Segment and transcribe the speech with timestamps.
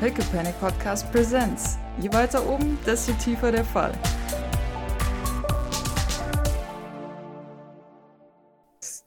[0.00, 1.76] Pickle Panic Podcast Presents.
[2.00, 3.92] Je weiter oben, desto tiefer der Fall.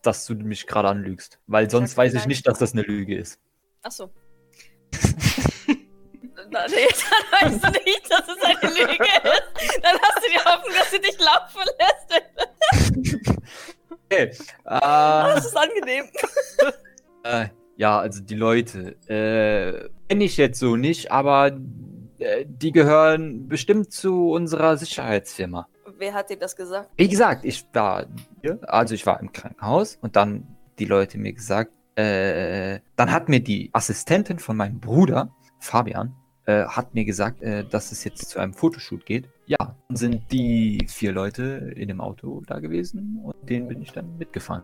[0.03, 1.39] dass du mich gerade anlügst.
[1.47, 3.39] Weil sonst Ja, weiß ich nicht, dass das eine Lüge ist.
[3.83, 4.09] Achso.
[6.49, 6.87] Na, nee,
[7.41, 9.81] dann weißt du nicht, dass es eine Lüge ist.
[9.81, 13.29] Dann hast du die Hoffnung, dass sie dich laufen lässt.
[14.11, 14.31] Okay.
[14.65, 16.05] Das Äh, ist angenehm.
[17.23, 21.57] äh, ja, also die Leute, äh, kenne ich jetzt so nicht, aber
[22.19, 25.67] äh, die gehören bestimmt zu unserer Sicherheitsfirma.
[25.97, 26.89] Wer hat dir das gesagt?
[26.97, 28.05] Wie gesagt, ich war
[28.41, 30.47] hier, also ich war im Krankenhaus und dann
[30.79, 36.15] die Leute mir gesagt, äh, dann hat mir die Assistentin von meinem Bruder, Fabian,
[36.45, 39.29] äh, hat mir gesagt, äh, dass es jetzt zu einem Fotoshoot geht.
[39.45, 43.91] Ja, dann sind die vier Leute in dem Auto da gewesen und denen bin ich
[43.91, 44.63] dann mitgefahren.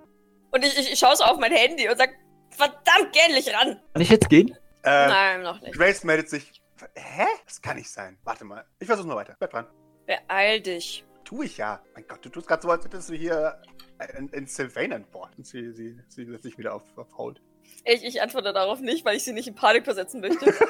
[0.52, 2.10] Und ich, ich, ich schaue so auf mein Handy und sag,
[2.60, 3.80] verdammt, geh endlich ran.
[3.94, 4.50] Kann ich jetzt gehen?
[4.84, 5.74] Äh, Nein, noch nicht.
[5.74, 6.62] Grace meldet sich.
[6.96, 7.26] Hä?
[7.46, 8.18] Das kann nicht sein.
[8.24, 8.66] Warte mal.
[8.80, 9.36] Ich versuch's mal weiter.
[9.40, 9.68] Bleib dran.
[10.06, 11.04] Beeil dich.
[11.24, 11.82] Tu ich ja.
[11.94, 13.62] Mein Gott, du tust gerade so, als hättest du hier
[14.18, 15.38] in, in Sylvain an Bord.
[15.38, 17.42] Und sie, sie, sie setzt sich wieder auf, auf Hold.
[17.86, 20.54] Ich, ich antworte darauf nicht, weil ich sie nicht in Panik versetzen möchte.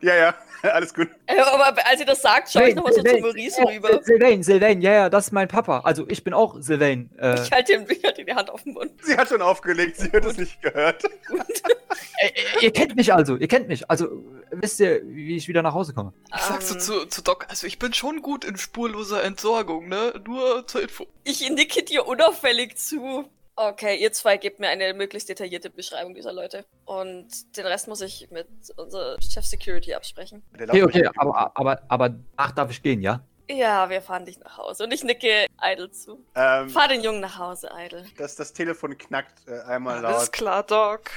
[0.00, 0.34] Ja, ja,
[0.72, 1.08] alles gut.
[1.26, 4.00] Äh, Aber als sie das sagt, schaue ich nochmal so zu Maurice rüber.
[4.02, 5.80] Sylvain, Sylvain, ja, ja, das ist mein Papa.
[5.84, 7.08] Also ich bin auch Sylvain.
[7.18, 8.90] Äh, Ich halte ihm ihm die Hand auf den Mund.
[9.02, 11.04] Sie hat schon aufgelegt, sie hat es nicht gehört.
[12.60, 13.88] ihr kennt mich also, ihr kennt mich.
[13.90, 14.08] Also
[14.50, 16.12] wisst ihr, wie ich wieder nach Hause komme?
[16.34, 19.88] Ich sag so Ähm, zu, zu Doc, also ich bin schon gut in spurloser Entsorgung,
[19.88, 20.20] ne?
[20.26, 21.06] Nur zur Info.
[21.24, 23.28] Ich nicke dir unauffällig zu.
[23.62, 26.64] Okay, ihr zwei gebt mir eine möglichst detaillierte Beschreibung dieser Leute.
[26.86, 30.42] Und den Rest muss ich mit unserer Chef Security absprechen.
[30.58, 33.22] Der Okay, okay, aber, aber, aber ach, darf ich gehen, ja?
[33.50, 34.84] Ja, wir fahren dich nach Hause.
[34.84, 36.24] Und ich nicke Idle zu.
[36.36, 38.06] Ähm, Fahr den Jungen nach Hause, Idle.
[38.16, 40.32] das, das Telefon knackt äh, einmal Alles laut.
[40.32, 41.10] klar, Doc.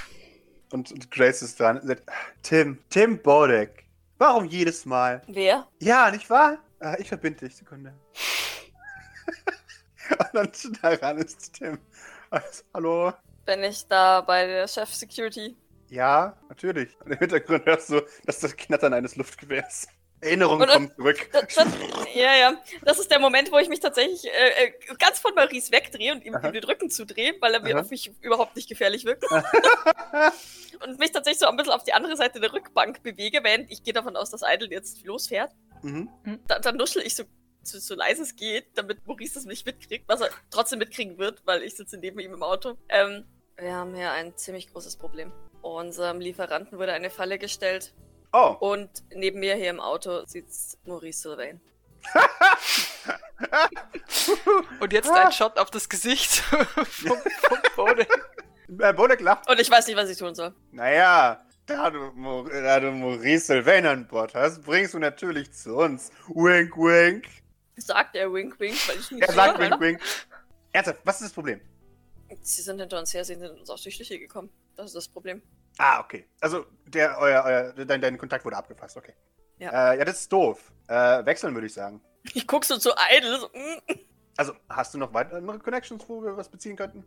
[0.73, 1.79] Und, und Grace ist dran.
[1.79, 2.03] und sagt,
[2.41, 3.85] Tim, Tim Bodek.
[4.17, 5.21] Warum jedes Mal?
[5.27, 5.65] Wer?
[5.79, 6.57] Ja, nicht wahr?
[6.81, 7.93] Ah, ich verbinde dich, Sekunde.
[10.33, 11.79] und dann daran ist Tim.
[12.33, 13.13] Also, hallo?
[13.45, 15.55] Bin ich da bei der Chef Security?
[15.89, 16.99] Ja, natürlich.
[17.05, 19.87] Und im Hintergrund hörst du, das ist das Knattern eines Luftgewehrs.
[20.21, 21.29] Erinnerung Und- kommt zurück.
[21.31, 21.67] Das, das,
[22.15, 22.53] ja, ja.
[22.81, 26.25] Das ist der Moment, wo ich mich tatsächlich äh, äh, ganz von Maurice wegdrehe und
[26.25, 26.47] ihm, Aha.
[26.47, 27.81] ihm den Rücken zudrehe, weil er mir Aha.
[27.81, 29.25] auf mich überhaupt nicht gefährlich wirkt.
[30.83, 33.83] und mich tatsächlich so ein bisschen auf die andere Seite der Rückbank bewege, während ich
[33.83, 35.51] gehe davon aus, dass Idle jetzt losfährt.
[35.83, 36.09] mhm.
[36.47, 37.25] Da, dann nuschel ich so,
[37.63, 41.41] so, so leise es geht, damit Maurice das nicht mitkriegt, was er trotzdem mitkriegen wird,
[41.45, 42.77] weil ich sitze neben ihm im Auto.
[42.89, 43.25] Ähm,
[43.57, 45.31] wir haben hier ein ziemlich großes Problem.
[45.61, 47.93] Unserem Lieferanten wurde eine Falle gestellt
[48.35, 51.61] Oh, und neben mir hier im Auto sitzt Maurice Sylvain.
[54.79, 58.07] Und jetzt ein Shot auf das Gesicht vom, vom Bode.
[58.79, 59.49] äh, Bodek lacht.
[59.49, 60.53] Und ich weiß nicht, was ich tun soll.
[60.71, 62.11] Naja, da du,
[62.49, 66.11] da du Maurice Sylvain an Bord hast, bringst du natürlich zu uns.
[66.27, 67.25] Wink, wink.
[67.75, 69.99] Sagt er wink wink, weil ich nicht Er sagt wink, wink.
[70.71, 71.61] Ernsthaft, was ist das Problem?
[72.41, 74.49] Sie sind hinter uns her, sie sind uns auf die Schliche gekommen.
[74.75, 75.41] Das ist das Problem.
[75.77, 76.27] Ah, okay.
[76.39, 79.13] Also, der, euer, euer, dein, dein Kontakt wurde abgefasst, okay.
[79.59, 79.93] Ja.
[79.93, 80.71] Äh, ja, das ist doof.
[80.87, 82.01] Äh, wechseln würde ich sagen.
[82.33, 83.39] Ich guck so zu Idle.
[83.39, 83.99] So, mm.
[84.37, 87.03] Also, hast du noch weitere Connections, wo wir was beziehen könnten?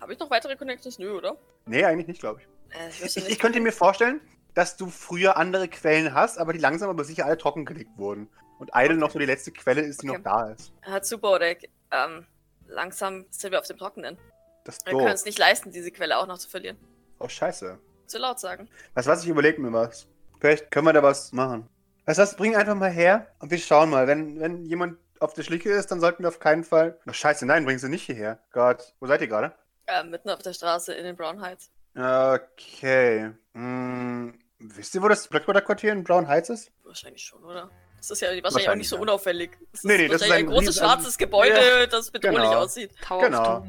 [0.00, 0.98] Habe ich noch weitere Connections?
[0.98, 1.36] Nö, oder?
[1.66, 2.76] Nee, eigentlich nicht, glaube ich.
[2.76, 4.20] Äh, ich, Ich, ich, könnte mir vorstellen,
[4.54, 8.28] dass du früher andere Quellen hast, aber die langsam aber sicher alle trockengelegt wurden.
[8.64, 10.16] Und Idle noch so die letzte Quelle ist, die Okay.
[10.18, 10.72] noch da ist.
[10.80, 12.24] Herr Zuborek, ähm,
[12.66, 14.16] langsam sind wir auf dem Trockenen.
[14.64, 16.78] Das ist Wir können es nicht leisten, diese Quelle auch noch zu verlieren.
[17.18, 17.78] Oh, scheiße.
[18.06, 18.66] Zu laut sagen.
[18.94, 20.06] Weißt du was, ich überlege mir was.
[20.40, 21.68] Vielleicht können wir da was machen.
[22.06, 24.06] Weißt du was, bring einfach mal her und wir schauen mal.
[24.06, 26.98] Wenn, wenn jemand auf der Schliche ist, dann sollten wir auf keinen Fall.
[27.06, 28.38] Ach, scheiße, nein, bring sie nicht hierher.
[28.50, 29.52] Gott, wo seid ihr gerade?
[29.86, 31.70] Äh, mitten auf der Straße in den Brown Heights.
[31.94, 33.30] Okay.
[33.52, 36.72] Hm, wisst ihr, wo das Blackwater-Quartier in Brown Heights ist?
[36.82, 37.70] Wahrscheinlich schon, oder?
[38.08, 39.02] Das ist ja wahrscheinlich, auch Wahrscheinlich, nicht so ja.
[39.02, 39.50] unauffällig.
[39.72, 42.54] Das ist Nee, nee, das ist ein, ein großes riesen- schwarzes Gebäude, das bedrohlich Genau.
[42.58, 42.90] aussieht.
[43.02, 43.66] Tower Genau.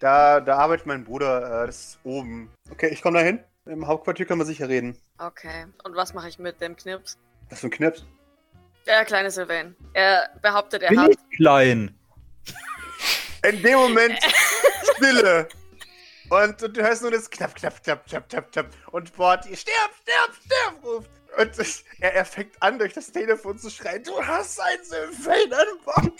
[0.00, 2.50] Da, da arbeitet mein Bruder, äh, das ist oben.
[2.70, 3.42] Okay, ich komme da hin.
[3.66, 4.96] Im Hauptquartier können wir sicher reden.
[5.18, 5.66] Okay.
[5.84, 7.18] Und was mache ich mit dem Knips?
[7.50, 8.04] Was für ein Knips.
[8.86, 9.74] Der kleine Sylvain.
[9.94, 11.10] Er behauptet, er Bin hat.
[11.10, 11.98] ich klein?
[13.42, 14.18] In dem Moment
[14.96, 15.48] Stille.
[16.30, 18.66] Und, und du hörst nur das Knapp, knapp, knapp, knapp, knapp, knapp.
[18.92, 21.10] Und Bord, stirb, stirb, stirb, ruft.
[21.36, 25.52] Und es- er, er fängt an, durch das Telefon zu schreien, du hast ein Sylvain
[25.52, 26.10] an Bord.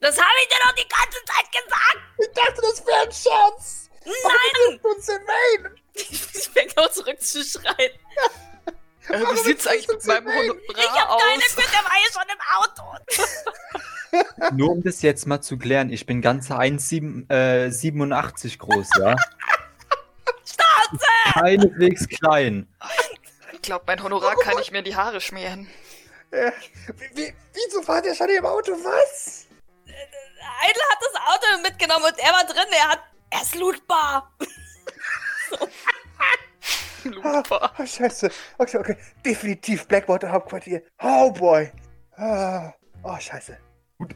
[0.00, 1.98] Das habe ich dir doch die ganze Zeit gesagt!
[2.18, 3.90] Ich dachte, das wäre ein Scherz.
[4.04, 4.80] Nein!
[4.82, 5.74] Und Sylvain.
[5.94, 7.92] Ich fängt auch zurück zu schreien.
[9.08, 11.56] Äh, wie sieht's eigentlich mit meinem Ich Honorar hab keine aus?
[11.56, 12.84] mit, der war ja schon im Auto.
[14.56, 19.16] Nur um das jetzt mal zu klären, ich bin ganze 1,87 groß, ja?
[21.32, 22.66] Keineswegs klein.
[23.68, 25.68] Glaube, mein Honorar kann ich mir in die Haare schmieren.
[26.30, 26.52] Äh,
[26.96, 28.72] wie, wie, wieso war der schon im Auto?
[28.72, 29.46] Was?
[29.84, 32.72] Idle hat das Auto mitgenommen und er war drin.
[32.72, 33.00] Er hat.
[33.30, 34.32] Er ist lootbar.
[37.04, 37.74] Lupa.
[37.78, 38.30] Oh, scheiße.
[38.56, 38.96] Okay, okay.
[39.24, 40.82] Definitiv Blackwater Hauptquartier.
[41.02, 41.70] Oh boy.
[42.16, 42.72] Ah,
[43.02, 43.58] oh, scheiße.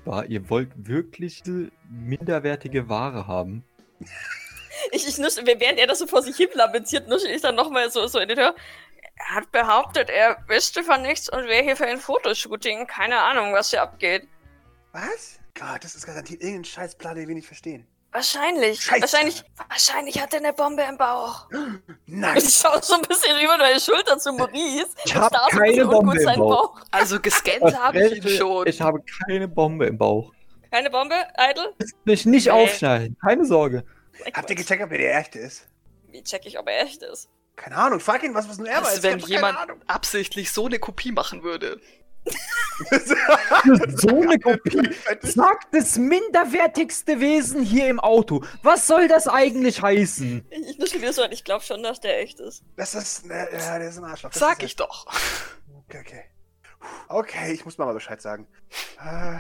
[0.07, 1.43] War, ihr wollt wirklich
[1.91, 3.65] minderwertige Ware haben.
[4.93, 7.91] Ich, ich nuschel, während er das so vor sich hin lamentiert, nuschel ich dann nochmal
[7.91, 8.55] so, so in die Tür.
[9.29, 12.87] Er hat behauptet, er wüsste von nichts und wäre hier für ein Fotoshooting.
[12.87, 14.27] Keine Ahnung, was hier abgeht.
[14.93, 15.39] Was?
[15.55, 17.87] Gott, das ist garantiert irgendein Scheißplan, den wir nicht verstehen.
[18.11, 18.81] Wahrscheinlich.
[18.83, 19.01] Scheiße.
[19.01, 19.43] Wahrscheinlich.
[19.69, 21.49] Wahrscheinlich hat er eine Bombe im Bauch.
[22.07, 22.37] Nein.
[22.37, 24.89] Ich schaue so ein bisschen über deine Schulter zu Maurice.
[25.05, 26.81] Ich und hab starr so ein keine Bombe im seinen Bauch.
[26.91, 28.67] Also gescannt habe ich ihn schon.
[28.67, 30.33] Ich habe keine Bombe im Bauch.
[30.71, 31.75] Keine Bombe, Idle?
[32.05, 32.51] Mich nicht Nee.
[32.53, 33.85] aufschneiden, keine Sorge.
[34.35, 35.67] Habt ihr gecheckt, ob er der echte ist?
[36.09, 37.31] Wie check ich, ob er echt ist?
[37.57, 39.03] Keine Ahnung, frag ihn, was, was nur er weiß.
[39.03, 39.57] Wenn jemand
[39.87, 41.81] absichtlich so eine Kopie machen würde.
[43.97, 44.95] So eine Kopie.
[45.23, 48.45] Sagt das minderwertigste Wesen hier im Auto.
[48.63, 50.47] Was soll das eigentlich heißen?
[50.51, 52.65] Ich, ich nuschel wieder so an, ich glaube schon, dass der echt ist.
[52.77, 54.31] Das ist, äh, ja, der ist ein Arschloch.
[54.31, 55.07] Das Sag ist ich doch.
[55.87, 56.25] Okay, okay.
[57.09, 58.49] Okay, ich muss Mama Bescheid sagen.
[59.01, 59.39] Äh,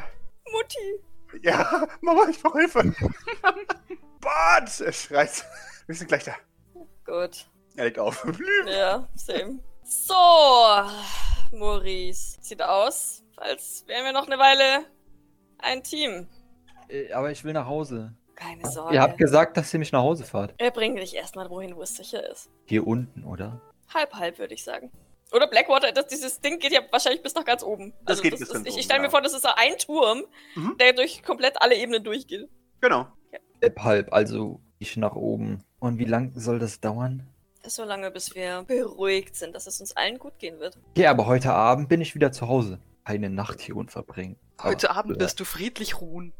[0.50, 1.42] Mutti.
[1.42, 2.94] ja, Mama, ich brauche Hilfe.
[4.20, 4.80] Bart!
[4.80, 5.44] Er schreit.
[5.86, 6.34] Wir sind gleich da.
[7.04, 7.46] Gut.
[7.76, 8.26] Er legt auf.
[8.66, 9.58] Ja, same.
[9.84, 10.14] So,
[11.52, 12.38] Maurice.
[12.40, 14.86] Sieht aus, als wären wir noch eine Weile
[15.58, 16.26] ein Team.
[16.88, 18.14] Äh, Aber ich will nach Hause.
[18.34, 18.94] Keine Sorge.
[18.94, 20.54] Ihr habt gesagt, dass ihr mich nach Hause fahrt.
[20.58, 22.50] er bringt dich erstmal wohin, wo es sicher ist.
[22.66, 23.60] Hier unten, oder?
[23.94, 24.90] Halb, halb, würde ich sagen.
[25.32, 27.92] Oder Blackwater, das, dieses Ding geht ja wahrscheinlich bis nach ganz oben.
[28.04, 29.10] Also Das geht bis ist, ganz Ich, oben, ich stelle mir genau.
[29.18, 30.76] vor, das ist so ein Turm, Mhm.
[30.78, 32.48] der durch komplett alle Ebenen durchgeht.
[32.80, 33.06] Genau.
[33.62, 35.62] Halb, halb, also ich nach oben.
[35.78, 37.28] Und wie lang soll das dauern?
[37.64, 40.76] So lange, bis wir beruhigt sind, dass es uns allen gut gehen wird.
[40.96, 42.80] Ja, aber heute Abend bin ich wieder zu Hause.
[43.04, 44.36] Eine Nacht hier und verbringen.
[44.62, 46.32] Heute Aber- Abend wirst du friedlich ruhen.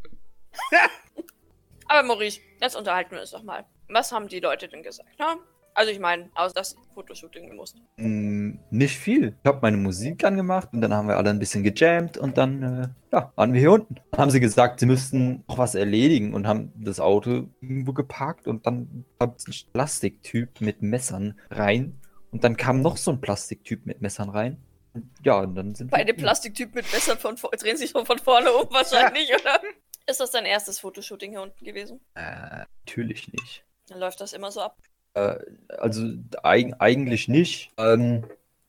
[1.88, 3.64] Aber Maurice, jetzt unterhalten wir uns doch mal.
[3.88, 5.18] Was haben die Leute denn gesagt?
[5.18, 5.36] Ne?
[5.74, 7.76] Also ich meine, außer das Fotoshooting gemusst.
[7.96, 9.36] Mm, nicht viel.
[9.42, 12.62] Ich habe meine Musik angemacht und dann haben wir alle ein bisschen gejammt und dann
[12.62, 13.96] äh, ja, waren wir hier unten.
[14.10, 18.46] Dann haben sie gesagt, sie müssten noch was erledigen und haben das Auto irgendwo geparkt
[18.46, 23.86] und dann kam ein Plastiktyp mit Messern rein und dann kam noch so ein Plastiktyp
[23.86, 24.62] mit Messern rein.
[24.94, 28.52] Und ja, und dann sind Beide Plastiktypen mit Messern von drehen sich schon von vorne
[28.52, 29.60] um wahrscheinlich, oder?
[30.06, 32.00] Ist das dein erstes Fotoshooting hier unten gewesen?
[32.14, 33.64] Äh, natürlich nicht.
[33.88, 34.76] Dann läuft das immer so ab.
[35.14, 35.36] Äh,
[35.78, 36.06] also
[36.42, 37.72] eig eigentlich nicht.
[37.76, 38.24] Ähm,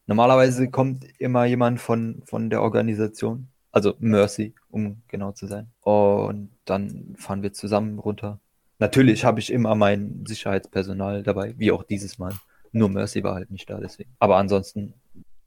[0.08, 5.68] normalerweise kommt immer jemand von, von der Organisation, also Mercy, um genau zu sein.
[5.82, 8.40] Und dann fahren wir zusammen runter.
[8.80, 12.34] Natürlich habe ich immer mein Sicherheitspersonal dabei, wie auch dieses Mal.
[12.72, 14.10] Nur Mercy war halt nicht da, deswegen.
[14.20, 14.94] Aber ansonsten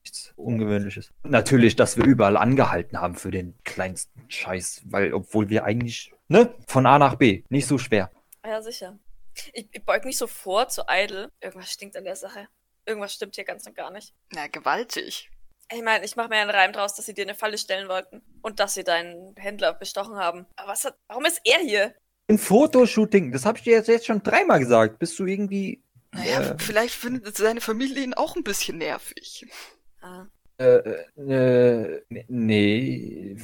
[0.06, 1.12] nichts Ungewöhnliches.
[1.24, 6.54] Natürlich, dass wir überall angehalten haben für den kleinsten Scheiß, weil, obwohl wir eigentlich, ne,
[6.68, 8.10] von A nach B, nicht so schwer.
[8.44, 8.96] Ja, sicher.
[9.52, 11.30] Ich, ich beug mich so vor zu Idle.
[11.40, 12.48] Irgendwas stinkt an der Sache.
[12.86, 14.14] Irgendwas stimmt hier ganz und gar nicht.
[14.32, 15.30] Na, gewaltig.
[15.72, 18.22] Ich meine, ich mache mir einen Reim draus, dass sie dir eine Falle stellen wollten
[18.42, 20.46] und dass sie deinen Händler bestochen haben.
[20.56, 21.94] Aber was hat, warum ist er hier?
[22.28, 24.98] Ein Fotoshooting, das habe ich dir jetzt, jetzt schon dreimal gesagt.
[25.00, 25.82] Bist du irgendwie.
[26.12, 26.56] Naja, Äh.
[26.58, 29.46] vielleicht findet seine Familie ihn auch ein bisschen nervig.
[30.00, 30.26] Ah,
[30.58, 30.78] Äh,
[31.20, 33.36] äh, nee.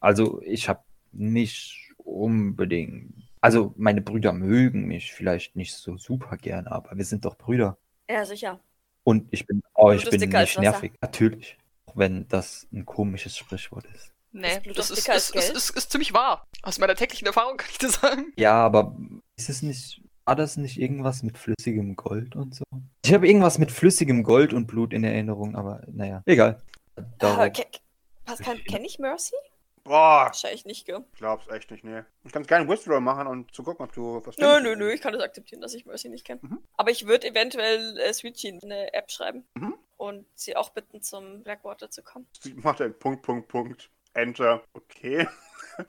[0.00, 3.23] Also, ich habe nicht unbedingt.
[3.44, 7.76] Also, meine Brüder mögen mich vielleicht nicht so super gern, aber wir sind doch Brüder.
[8.08, 8.58] ja, sicher.
[9.06, 10.60] Und ich bin, oh, ich Blut bin nicht Wasser.
[10.62, 10.92] nervig.
[11.02, 11.58] Natürlich.
[11.84, 14.14] Auch wenn das ein komisches Sprichwort ist.
[14.32, 15.50] Nee, Blut das ist, ist, ist, Geld?
[15.50, 16.46] ist, ist ziemlich wahr.
[16.62, 18.32] Aus meiner täglichen Erfahrung kann ich das sagen.
[18.38, 18.96] Ja, aber
[19.36, 20.00] ist es nicht.
[20.24, 22.64] War das nicht irgendwas mit flüssigem Gold und so?
[23.04, 26.62] Ich habe irgendwas mit flüssigem Gold und Blut in Erinnerung, aber naja, egal.
[26.96, 27.66] Ah, Darauf- ke
[28.24, 29.34] Pascal, kenne ich Mercy?
[29.84, 31.04] Boah, Wahrscheinlich nicht, gell?
[31.12, 32.02] ich glaub's echt nicht, nee.
[32.24, 35.00] Ich kann gerne Withdraw machen und zu gucken, ob du was Nö, nö, nö, ich
[35.02, 36.40] kann das akzeptieren, dass ich Mercy nicht kenne.
[36.42, 36.62] Mhm.
[36.78, 39.74] Aber ich würde eventuell äh, Jean eine App schreiben Mhm.
[39.98, 42.26] und sie auch bitten, zum Blackwater zu kommen.
[42.40, 43.90] Sie macht ein Punkt, Punkt, Punkt.
[44.14, 44.62] Enter.
[44.72, 45.28] Okay.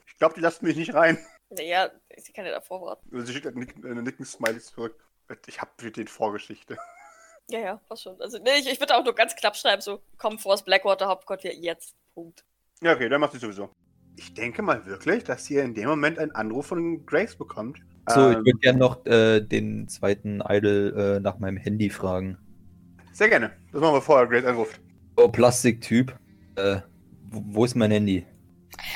[0.07, 1.23] Ich glaube, die lassen mich nicht rein.
[1.49, 3.07] Naja, sie kann ja davor warten.
[3.13, 4.99] Also sie schickt einen Nick- eine Nicken-Smiley zurück.
[5.45, 6.75] Ich hab für den Vorgeschichte.
[7.51, 8.19] Ja, ja, was schon.
[8.19, 11.05] Also, nee, ich, ich würde auch nur ganz knapp schreiben, so, komm vor das Blackwater
[11.07, 11.93] Hauptquartier jetzt.
[12.15, 12.43] Punkt.
[12.81, 13.69] Ja, okay, dann macht sie sowieso.
[14.17, 17.79] Ich denke mal wirklich, dass ihr in dem Moment einen Anruf von Grace bekommt.
[18.07, 22.37] So, ich Ähm, würde gerne noch äh, den zweiten Idol äh, nach meinem Handy fragen.
[23.11, 23.51] sehr gerne.
[23.71, 24.79] Das machen wir vorher, Grace anruft.
[25.17, 26.17] Oh, Plastiktyp.
[26.55, 26.81] Äh,
[27.29, 28.25] wo, wo ist mein Handy?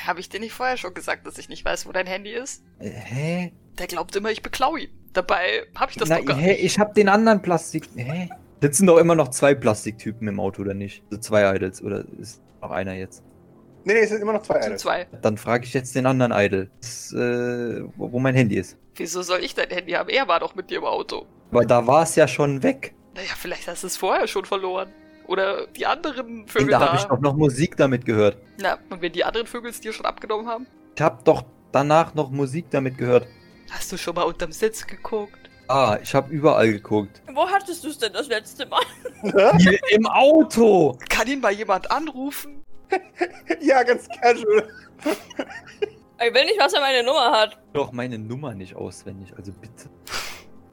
[0.06, 2.62] Habe ich dir nicht vorher schon gesagt, dass ich nicht weiß, wo dein Handy ist?
[2.78, 3.52] Äh, hä?
[3.78, 4.90] Der glaubt immer, ich beklau ihn.
[5.12, 6.52] Dabei habe ich das Na, doch gar hä?
[6.52, 6.64] nicht.
[6.64, 7.88] Ich hab den anderen Plastik.
[7.96, 8.30] Hä?
[8.62, 11.02] Sitzen doch immer noch zwei Plastiktypen im Auto, oder nicht?
[11.10, 13.24] Also zwei Idols, oder ist noch einer jetzt?
[13.84, 14.82] Nee, nee, es sind immer noch zwei Sind Idols.
[14.82, 15.06] zwei.
[15.22, 18.76] Dann frage ich jetzt den anderen Idol, das, äh, wo, wo mein Handy ist.
[18.96, 20.08] Wieso soll ich dein Handy haben?
[20.10, 21.26] Er war doch mit dir im Auto.
[21.50, 22.94] Aber da war es ja schon weg.
[23.14, 24.90] Naja, vielleicht hast du es vorher schon verloren.
[25.26, 26.86] Oder die anderen Vögel da da.
[26.88, 28.36] habe ich doch noch Musik damit gehört.
[28.58, 30.66] Na, und wenn die anderen Vögel es dir schon abgenommen haben?
[30.96, 33.26] Ich habe doch danach noch Musik damit gehört.
[33.70, 35.38] Hast du schon mal unterm Sitz geguckt?
[35.68, 37.22] Ah, ich habe überall geguckt.
[37.32, 38.80] Wo hattest du es denn das letzte Mal?
[39.58, 40.98] Hier im Auto!
[41.08, 42.62] Kann ihn mal jemand anrufen?
[43.60, 44.68] ja, ganz casual.
[46.22, 47.58] Ich will nicht, was er meine Nummer hat.
[47.72, 49.88] Doch meine Nummer nicht auswendig, also bitte.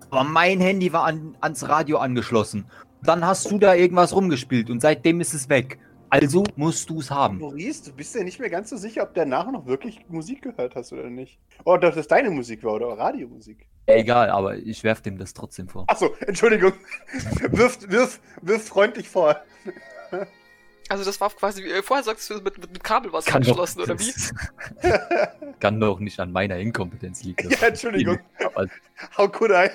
[0.09, 2.65] Aber mein Handy war an, ans Radio angeschlossen.
[3.03, 5.79] Dann hast du da irgendwas rumgespielt und seitdem ist es weg.
[6.09, 7.39] Also musst du es haben.
[7.39, 10.75] Maurice, du bist ja nicht mehr ganz so sicher, ob danach noch wirklich Musik gehört
[10.75, 11.37] hast oder nicht.
[11.65, 13.67] Oder dass das deine Musik war oder Radiomusik.
[13.87, 15.85] Egal, aber ich werf dem das trotzdem vor.
[15.87, 16.73] Achso, Entschuldigung.
[17.51, 19.35] wirf, wirf, wirf freundlich vor.
[20.89, 23.41] Also das war quasi, wie, äh, vorher sagst du mit, mit, mit Kabel was Kann
[23.41, 24.13] doch, angeschlossen, oder wie?
[25.59, 27.49] kann doch nicht an meiner Inkompetenz liegen.
[27.49, 28.19] Ja, Entschuldigung.
[29.17, 29.69] How could I?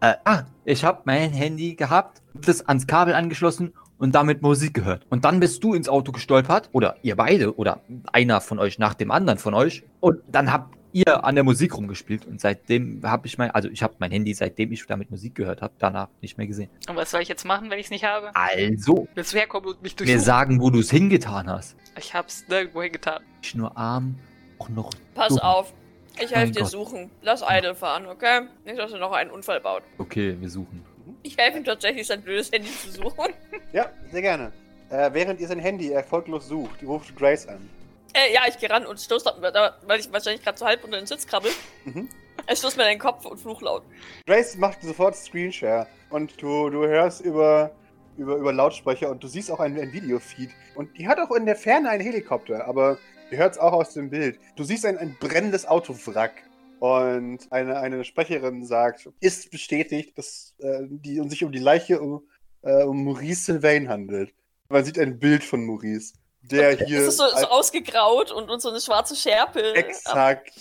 [0.00, 5.06] äh, ah, ich habe mein Handy gehabt, das ans Kabel angeschlossen und damit Musik gehört.
[5.10, 7.80] Und dann bist du ins Auto gestolpert, oder ihr beide, oder
[8.12, 9.84] einer von euch nach dem anderen von euch.
[10.00, 12.24] Und dann habt ihr an der Musik rumgespielt.
[12.24, 15.60] Und seitdem habe ich mein, also ich habe mein Handy, seitdem ich damit Musik gehört
[15.60, 16.70] habe, danach nicht mehr gesehen.
[16.88, 18.30] Und was soll ich jetzt machen, wenn ich es nicht habe?
[18.34, 21.76] Also, Willst du herkommen und mich mir sagen, wo du es hingetan hast.
[21.98, 23.22] Ich hab's nirgendwo hingetan.
[23.42, 24.14] Nicht nur arm,
[24.58, 24.90] auch noch.
[25.14, 25.40] Pass dumm.
[25.40, 25.74] auf.
[26.20, 26.70] Ich helfe dir Gott.
[26.70, 27.10] suchen.
[27.22, 28.42] Lass Idle fahren, okay?
[28.64, 29.82] Nicht, dass er noch einen Unfall baut.
[29.98, 30.84] Okay, wir suchen.
[31.22, 33.32] Ich helfe ihm tatsächlich, sein blödes Handy zu suchen.
[33.72, 34.52] Ja, sehr gerne.
[34.90, 37.68] Äh, während ihr sein Handy erfolglos sucht, ruft Grace an.
[38.14, 40.84] Äh, ja, ich gehe ran und stoß da, da- weil ich wahrscheinlich gerade so halb
[40.84, 41.50] unter den Sitz krabbel.
[41.84, 42.08] Mhm.
[42.46, 43.82] Er stoßt mir den Kopf und fluch laut.
[44.26, 47.74] Grace macht sofort Screenshare und du, du hörst über,
[48.16, 50.50] über, über Lautsprecher und du siehst auch ein, ein Videofeed.
[50.74, 52.98] Und die hat auch in der Ferne einen Helikopter, aber
[53.30, 54.38] ihr hört es auch aus dem Bild.
[54.56, 56.32] Du siehst ein, ein brennendes Autowrack.
[56.80, 61.98] Und eine, eine Sprecherin sagt, ist bestätigt, dass äh, die, um sich um die Leiche
[62.00, 62.28] um,
[62.62, 64.34] äh, um Maurice Sylvain handelt.
[64.68, 66.12] Man sieht ein Bild von Maurice,
[66.50, 69.74] der hier Es ist so, so ausgegraut und, und so eine schwarze Schärpe.
[69.74, 70.52] Exakt.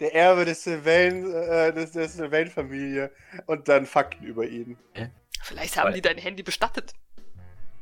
[0.00, 3.10] Der Erbe des Sylvain, äh, des, der Sylvain-Familie
[3.46, 4.76] und dann Fakten über ihn.
[5.42, 6.92] Vielleicht haben Weil- die dein Handy bestattet.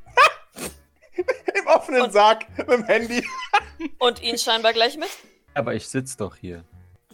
[1.17, 3.27] Im offenen Und- Sarg mit dem Handy.
[3.99, 5.09] Und ihn scheinbar gleich mit.
[5.55, 6.65] Aber ich sitze doch hier.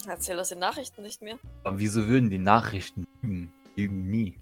[0.08, 1.38] Erzähl das in Nachrichten nicht mehr.
[1.64, 3.52] Aber wieso würden die Nachrichten lügen?
[3.76, 4.38] Lügen nie.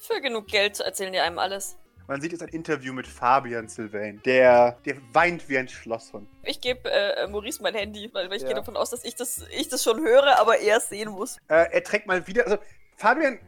[0.00, 1.76] Für genug Geld erzählen die einem alles.
[2.08, 6.28] Man sieht jetzt ein Interview mit Fabian Sylvain, der, der weint wie ein Schlosshund.
[6.44, 8.48] Ich gebe äh, Maurice mein Handy, weil ich Ja.
[8.48, 11.38] gehe davon aus, dass ich das, ich das schon höre, aber er es sehen muss.
[11.48, 12.58] Äh, er trägt mal wieder, also
[12.96, 13.40] Fabian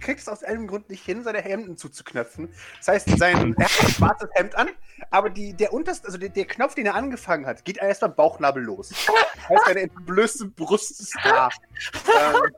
[0.00, 2.52] kriegt es aus irgendeinem Grund nicht hin, seine Hemden zuzuknöpfen.
[2.78, 4.70] Das heißt, sein, er hat ein schwarzes Hemd an,
[5.10, 8.14] aber die, der unterste, also der, der Knopf, den er angefangen hat, geht erst beim
[8.14, 8.88] Bauchnabel los.
[8.88, 11.50] Das heißt, seine entblößte Brust ist da.
[12.18, 12.54] ähm,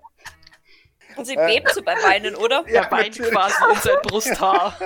[1.17, 1.47] Und sie Äh.
[1.47, 2.65] bebt so beim Weinen, oder?
[2.69, 3.33] Ja, Er weint natürlich.
[3.33, 4.77] quasi in sein Brusthaar.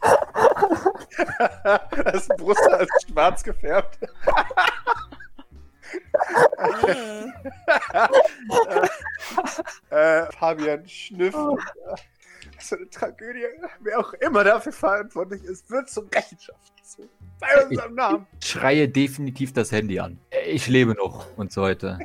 [2.04, 3.98] das Brusthaar ist schwarz gefärbt.
[6.58, 7.32] Mm.
[9.90, 11.36] Äh, Fabian schnüfft.
[12.56, 13.44] Das ist eine Tragödie.
[13.80, 17.08] Wer auch immer dafür verantwortlich ist, wird zur Rechenschaft gezogen.
[17.40, 18.26] Bei unserem Namen.
[18.40, 20.18] Ich schreie definitiv das Handy an.
[20.46, 21.98] Ich lebe noch und so weiter.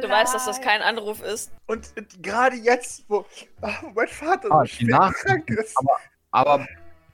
[0.00, 1.52] Du weißt, dass das kein Anruf ist.
[1.66, 3.24] Und gerade jetzt, wo,
[3.60, 5.76] ah, mein Vater Ah, so schwer krank ist,
[6.30, 6.58] Aber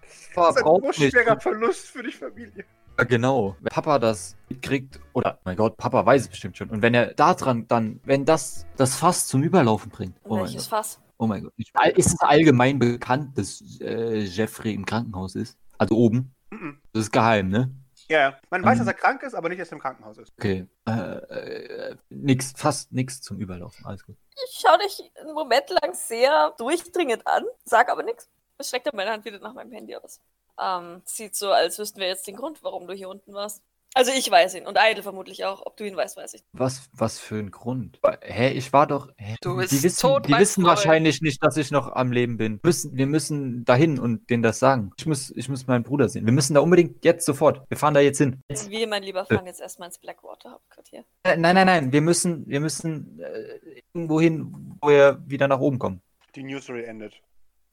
[0.02, 1.10] das Papa ist ein so nicht.
[1.12, 2.64] schwerer Verlust für die Familie.
[2.98, 3.56] Ja, Genau.
[3.60, 6.68] Wenn Papa das mitkriegt, oder mein Gott, Papa weiß es bestimmt schon.
[6.70, 10.16] Und wenn er da dran dann, wenn das das Fass zum Überlaufen bringt.
[10.24, 10.70] Oh mein Welches Gott.
[10.78, 11.00] Fass?
[11.18, 11.52] Oh mein Gott.
[11.56, 15.56] Ich, ist es allgemein bekannt, dass äh, Jeffrey im Krankenhaus ist?
[15.78, 16.34] Also oben.
[16.50, 16.78] Mhm.
[16.92, 17.70] Das ist geheim, ne?
[18.10, 18.38] Ja, ja.
[18.50, 18.78] man weiß, Mhm.
[18.80, 20.32] dass er krank ist, aber nicht, dass er im Krankenhaus ist.
[20.38, 20.66] Okay.
[20.88, 23.84] Äh, äh, nix, fast nix zum Überlaufen.
[23.86, 24.16] Alles gut.
[24.46, 28.28] Ich schaue dich einen Moment lang sehr durchdringend an, sag aber nichts.
[28.60, 30.20] Streckt meine Hand wieder nach meinem Handy aus.
[30.60, 33.62] Ähm, sieht so, als wüssten wir jetzt den Grund, warum du hier unten warst.
[33.94, 35.64] Also ich weiß ihn und Idle vermutlich auch.
[35.66, 36.44] Ob du ihn weißt, weiß ich.
[36.52, 37.98] Was, was für ein Grund?
[38.22, 39.08] Hä, ich war doch.
[39.16, 39.34] Hä?
[39.40, 40.76] Du bist die wissen, tot, die mein wissen Freund.
[40.76, 42.60] wahrscheinlich nicht, dass ich noch am Leben bin.
[42.62, 44.92] Müssen, wir müssen dahin und denen das sagen.
[44.98, 46.26] Ich muss, ich muss meinen Bruder sehen.
[46.26, 47.62] Wir müssen da unbedingt jetzt sofort.
[47.68, 48.40] Wir fahren da jetzt hin.
[48.48, 48.70] Jetzt.
[48.70, 51.04] Wir, mein Lieber, fahren jetzt erstmal ins Blackwater Hauptquartier.
[51.24, 51.92] Äh, Nein, nein, nein.
[51.92, 53.58] Wir müssen, wir müssen äh,
[53.94, 56.02] irgendwo hin, wo wir wieder nach oben kommen.
[56.36, 57.20] Die Newsstory endet.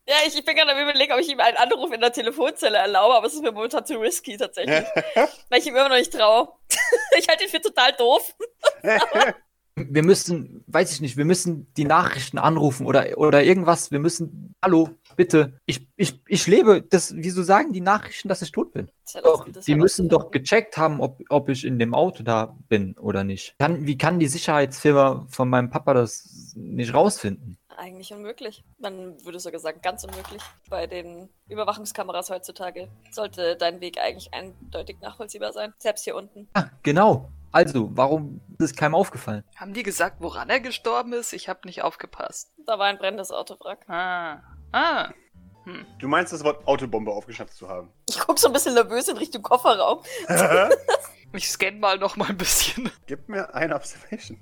[0.08, 2.78] Ja, ich, ich bin gerade am überlegen, ob ich ihm einen Anruf in der Telefonzelle
[2.78, 4.86] erlaube, aber es ist mir momentan zu risky tatsächlich.
[5.50, 6.50] weil ich ihm immer noch nicht traue.
[7.18, 8.36] ich halte ihn für total doof.
[9.78, 13.92] Wir müssen, weiß ich nicht, wir müssen die Nachrichten anrufen oder, oder irgendwas.
[13.92, 15.60] Wir müssen, hallo, bitte.
[15.66, 16.82] Ich, ich, ich lebe.
[16.82, 18.90] Das, wieso sagen die Nachrichten, dass ich tot bin?
[19.22, 22.98] Doch, die war müssen doch gecheckt haben, ob, ob ich in dem Auto da bin
[22.98, 23.56] oder nicht.
[23.60, 27.58] Kann, wie kann die Sicherheitsfirma von meinem Papa das nicht rausfinden?
[27.86, 28.63] Eigentlich unmöglich.
[28.80, 30.42] Man würde sogar sagen, ganz unmöglich.
[30.72, 35.72] Bei den Überwachungskameras heutzutage sollte dein Weg eigentlich eindeutig nachvollziehbar sein.
[35.77, 36.50] Selbst hier unten.
[36.56, 37.30] Ah, genau.
[37.51, 39.44] Also, warum ist es keinem aufgefallen?
[39.56, 41.32] Haben die gesagt, woran er gestorben ist?
[41.32, 42.51] Ich habe nicht aufgepasst.
[42.65, 43.88] Da war ein brennendes Autowrack.
[43.88, 44.42] Ah.
[44.72, 45.12] Ah.
[45.65, 45.86] Hm.
[46.00, 47.94] Du meinst das Wort Autobombe aufgeschnappt zu haben.
[48.10, 50.00] Ich guck so ein bisschen nervös in Richtung Kofferraum.
[51.36, 52.89] Ich scanne mal noch mal ein bisschen.
[53.08, 54.39] Gib mir eine Observation.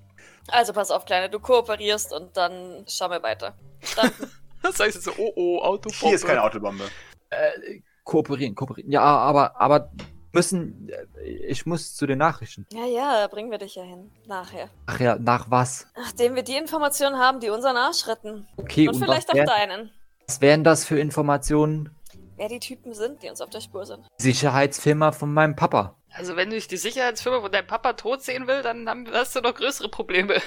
[0.47, 3.55] Also pass auf, Kleine, du kooperierst und dann schauen wir weiter.
[3.79, 4.31] Verstanden?
[4.63, 6.05] Das heißt so, oh oh, Autobombe.
[6.05, 6.85] Hier ist keine Autobombe.
[7.31, 8.89] Äh, kooperieren, kooperieren.
[8.89, 9.91] Ja, aber, aber
[10.31, 12.65] müssen, äh, ich muss zu den Nachrichten.
[12.71, 14.09] ja, ja, da bringen wir dich ja hin.
[14.25, 14.69] Nachher.
[14.85, 15.87] Ach ja, nach was?
[15.97, 18.47] Nachdem wir die Informationen haben, die unseren Arsch retten.
[18.55, 19.91] Okay, und und, vielleicht was, auch wär, deinen.
[20.27, 21.89] was wären das für Informationen?
[22.37, 24.07] Wer die Typen sind, die uns auf der Spur sind.
[24.17, 25.97] Sicherheitsfirma von meinem Papa.
[26.13, 29.41] Also wenn dich die Sicherheitsfirma von deinem Papa tot sehen will, dann haben- hast du
[29.41, 30.41] noch größere Probleme.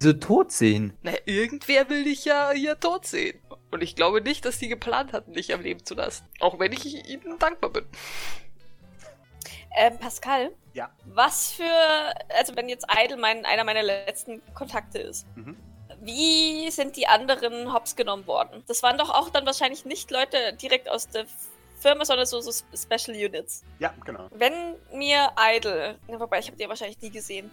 [0.00, 0.96] Diese tot sehen.
[1.02, 3.38] Na, irgendwer will dich ja hier tot sehen.
[3.70, 6.26] Und ich glaube nicht, dass die geplant hatten, dich am Leben zu lassen.
[6.40, 7.84] Auch wenn ich ihnen dankbar bin.
[9.76, 10.52] Ähm, Pascal?
[10.74, 10.90] Ja.
[11.04, 11.64] Was für,
[12.36, 15.56] also wenn jetzt Idle mein, einer meiner letzten Kontakte ist, Mhm.
[16.00, 18.64] wie sind die anderen hops genommen worden?
[18.68, 21.26] Das waren doch auch dann wahrscheinlich nicht Leute direkt aus der
[21.80, 23.62] Firma, sondern so, so Special Units.
[23.78, 24.28] Ja, genau.
[24.34, 24.52] Wenn
[24.92, 27.50] mir Idle, na, wobei ich habe die wahrscheinlich nie gesehen,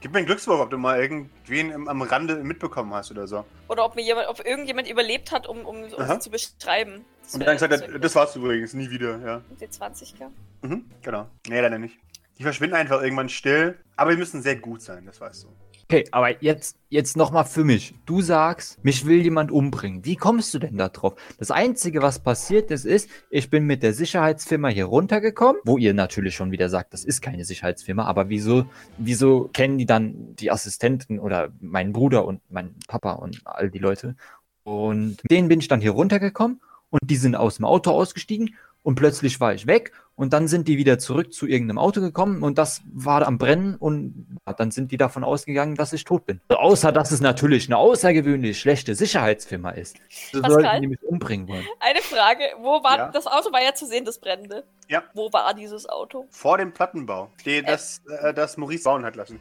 [0.00, 3.44] Gib mir einen Glückswurf, ob du mal irgendwen im, am Rande mitbekommen hast oder so.
[3.68, 7.04] oder ob mir jemand, ob irgendjemand überlebt hat, um, um, um sie zu beschreiben.
[7.22, 9.40] Das Und dann gesagt, das hat, das war's übrigens, nie wieder, ja.
[9.60, 10.34] Die 20 kam.
[10.62, 11.26] Mhm, genau.
[11.46, 11.96] Nee, leider nicht.
[12.38, 15.48] Die verschwinden einfach irgendwann still, aber die müssen sehr gut sein, das weißt du.
[15.86, 17.94] Okay, aber jetzt, jetzt nochmal für mich.
[18.06, 20.02] Du sagst, mich will jemand umbringen.
[20.06, 21.14] Wie kommst du denn da drauf?
[21.38, 25.92] Das Einzige, was passiert ist, ist, ich bin mit der Sicherheitsfirma hier runtergekommen, wo ihr
[25.92, 28.64] natürlich schon wieder sagt, das ist keine Sicherheitsfirma, aber wieso,
[28.96, 33.78] wieso kennen die dann die Assistenten oder meinen Bruder und meinen Papa und all die
[33.78, 34.16] Leute?
[34.62, 38.54] Und denen bin ich dann hier runtergekommen und die sind aus dem Auto ausgestiegen
[38.84, 42.42] und plötzlich war ich weg und dann sind die wieder zurück zu irgendeinem Auto gekommen
[42.44, 46.40] und das war am Brennen und dann sind die davon ausgegangen, dass ich tot bin.
[46.48, 49.96] Also außer, dass es natürlich eine außergewöhnlich schlechte Sicherheitsfirma ist.
[50.32, 50.62] So Pascal?
[50.62, 51.66] sollten die mich umbringen wollen.
[51.80, 53.10] Eine Frage, wo war, Ja.
[53.10, 54.64] das Auto war ja zu sehen, das brennende.
[54.88, 55.02] Ja.
[55.14, 56.26] Wo war dieses Auto?
[56.30, 59.40] Vor dem Plattenbau, die, das, äh, das Maurice bauen hat lassen.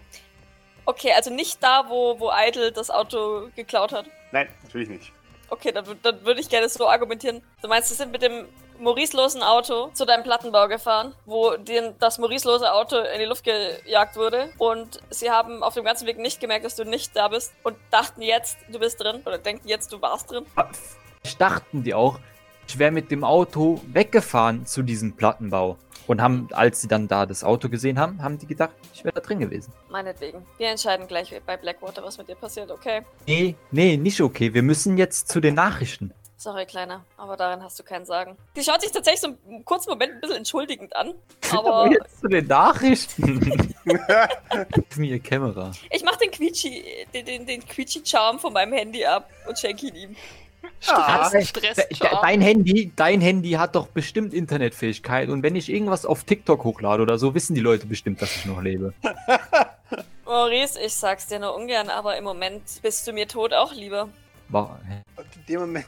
[0.85, 4.05] Okay, also nicht da, wo, wo Idle das Auto geklaut hat.
[4.31, 5.11] Nein, natürlich nicht.
[5.49, 7.41] Okay, dann, dann würde ich gerne so argumentieren.
[7.61, 8.45] Du meinst, sie sind mit dem
[8.79, 14.15] Maurice-losen Auto zu deinem Plattenbau gefahren, wo den, das Maurice-lose Auto in die Luft gejagt
[14.15, 17.53] wurde und sie haben auf dem ganzen Weg nicht gemerkt, dass du nicht da bist
[17.63, 20.45] und dachten jetzt, du bist drin oder denken jetzt, du warst drin.
[21.23, 22.19] Ich dachten die auch,
[22.67, 25.77] ich wäre mit dem Auto weggefahren zu diesem Plattenbau.
[26.05, 29.13] Und haben, als sie dann da das Auto gesehen haben, haben die gedacht, ich wäre
[29.13, 29.71] da drin gewesen.
[29.89, 30.45] Meinetwegen.
[30.57, 33.03] Wir entscheiden gleich bei Blackwater, was mit dir passiert, okay?
[33.25, 34.53] Nee, nee, nicht okay.
[34.53, 36.13] Wir müssen jetzt zu den Nachrichten.
[36.43, 38.35] Sorry, Kleiner, aber darin hast du keinen Sagen.
[38.57, 41.13] Die schaut sich tatsächlich so einen kurzen Moment ein bisschen entschuldigend an,
[41.51, 43.39] Aber aber jetzt zu den Nachrichten.
[44.73, 45.71] Gib mir Kamera.
[45.89, 49.95] ich mach den Quietschi, den, den, den Quietschi-Charm von meinem Handy ab und schenke ihn
[49.95, 50.15] ihm.
[50.87, 55.69] Ah, De- Stress, de- Dein Handy, dein Handy hat doch bestimmt Internetfähigkeit und wenn ich
[55.69, 58.93] irgendwas auf TikTok hochlade oder so, wissen die Leute bestimmt, dass ich noch lebe.
[60.25, 64.09] Maurice, ich sag's dir nur ungern, aber im Moment bist du mir tot auch lieber.
[64.51, 64.69] Und
[65.35, 65.85] in dem Moment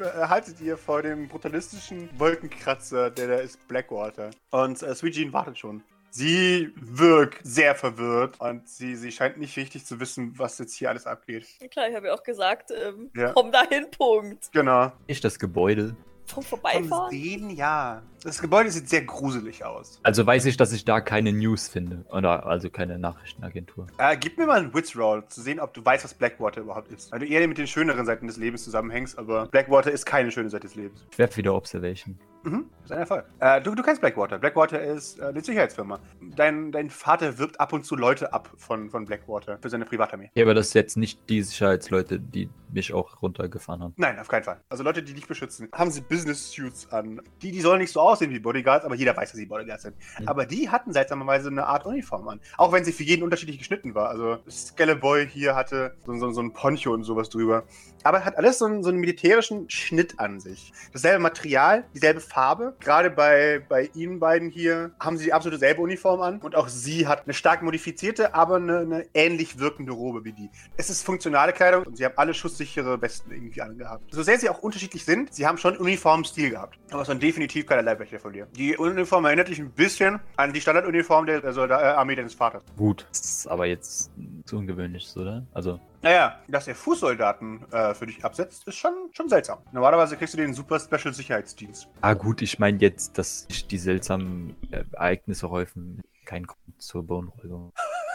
[0.00, 4.30] haltet ihr vor dem brutalistischen Wolkenkratzer, der da ist Blackwater.
[4.50, 5.82] Und äh, Sweet Jean wartet schon.
[6.10, 10.88] Sie wirkt sehr verwirrt und sie, sie scheint nicht richtig zu wissen, was jetzt hier
[10.90, 11.44] alles abgeht.
[11.72, 13.32] Klar, ich habe ja auch gesagt, ähm, Ja.
[13.32, 14.50] komm dahin, Punkt.
[14.52, 14.92] Genau.
[15.08, 15.96] Nicht das Gebäude.
[16.26, 17.10] Vom Vom Vorbeifahren?
[17.10, 18.02] Sehen, ja.
[18.24, 20.00] Das Gebäude sieht sehr gruselig aus.
[20.02, 22.06] Also weiß ich, dass ich da keine News finde.
[22.10, 23.86] Oder also keine Nachrichtenagentur.
[23.98, 27.12] Äh, gib mir mal einen Wits-Roll, zu sehen, ob du weißt, was Blackwater überhaupt ist.
[27.12, 30.48] Weil du eher mit den schöneren Seiten des Lebens zusammenhängst, aber Blackwater ist keine schöne
[30.48, 31.04] Seite des Lebens.
[31.10, 32.18] Ich werfe wieder Observation.
[32.44, 33.24] Mhm, das ist ein Erfolg.
[33.40, 34.38] Äh, du, du kennst Blackwater.
[34.38, 35.98] Blackwater ist äh, eine Sicherheitsfirma.
[36.36, 40.30] Dein, dein Vater wirbt ab und zu Leute ab von, von Blackwater für seine Privatarmee.
[40.34, 43.94] Ja, aber das ist jetzt nicht die Sicherheitsleute, die mich auch runtergefahren haben.
[43.96, 44.60] Nein, auf keinen Fall.
[44.68, 47.22] Also Leute, die dich beschützen, haben sie Business Suits an.
[47.40, 49.96] Die, die sollen nicht so aussehen wie Bodyguards, aber jeder weiß, dass sie Bodyguards sind.
[50.18, 50.28] Mhm.
[50.28, 52.40] Aber die hatten seltsamerweise eine Art Uniform an.
[52.56, 54.08] Auch wenn sie für jeden unterschiedlich geschnitten war.
[54.08, 57.64] Also Skelleboy hier hatte so, so, so ein Poncho und sowas drüber.
[58.04, 60.72] Aber hat alles so einen, so einen militärischen Schnitt an sich.
[60.92, 62.74] Dasselbe Material, dieselbe Farbe.
[62.80, 66.38] Gerade bei, bei Ihnen beiden hier haben sie die absolute selbe Uniform an.
[66.38, 70.50] Und auch sie hat eine stark modifizierte, aber eine, eine ähnlich wirkende Robe wie die.
[70.76, 74.14] Es ist funktionale Kleidung und sie haben alle schusssichere Westen irgendwie angehabt.
[74.14, 76.78] So sehr sie auch unterschiedlich sind, sie haben schon Uniformstil gehabt.
[76.90, 78.46] Aber es waren definitiv keine Leibwächter von dir.
[78.56, 82.62] Die Uniform erinnert dich ein bisschen an die Standarduniform der, der äh, Armee deines Vaters.
[82.76, 83.06] Gut.
[83.10, 84.10] Das ist aber jetzt
[84.44, 85.46] zu ungewöhnlich, oder?
[85.54, 89.60] Also, Naja, dass er Fußsoldaten äh, für dich absetzt, ist schon, schon seltsam.
[89.72, 91.88] Normalerweise kriegst du den Super Special Sicherheitsdienst.
[92.02, 96.02] ah gut, ich meine jetzt, dass sich die seltsamen äh, Ereignisse häufen.
[96.26, 97.72] Kein Grund zur Beunruhigung.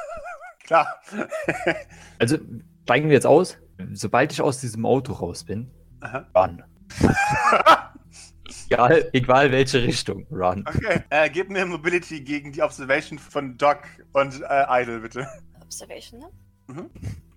[0.64, 1.02] Klar.
[2.20, 2.38] Also,
[2.84, 3.58] steigen wir jetzt aus.
[3.94, 5.72] Sobald ich aus diesem Auto raus bin,
[6.02, 6.28] Aha.
[6.36, 6.64] run.
[8.70, 10.64] egal, egal welche Richtung, run.
[10.68, 11.04] Okay.
[11.10, 13.80] Äh, gib mir Mobility gegen die Observation von Doc
[14.12, 15.28] und äh, Idle, bitte.
[15.62, 16.30] Observation, ne?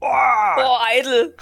[0.00, 0.54] Boah!
[0.56, 1.34] Boah, Idle.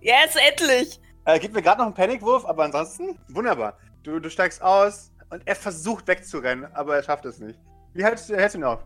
[0.00, 1.00] Yes, endlich.
[1.24, 3.78] Äh, gib mir gerade noch einen Panikwurf, aber ansonsten wunderbar.
[4.02, 7.58] Du, du steigst aus und er versucht wegzurennen, aber er schafft es nicht.
[7.94, 8.84] Wie hältst du, hältst du ihn auf?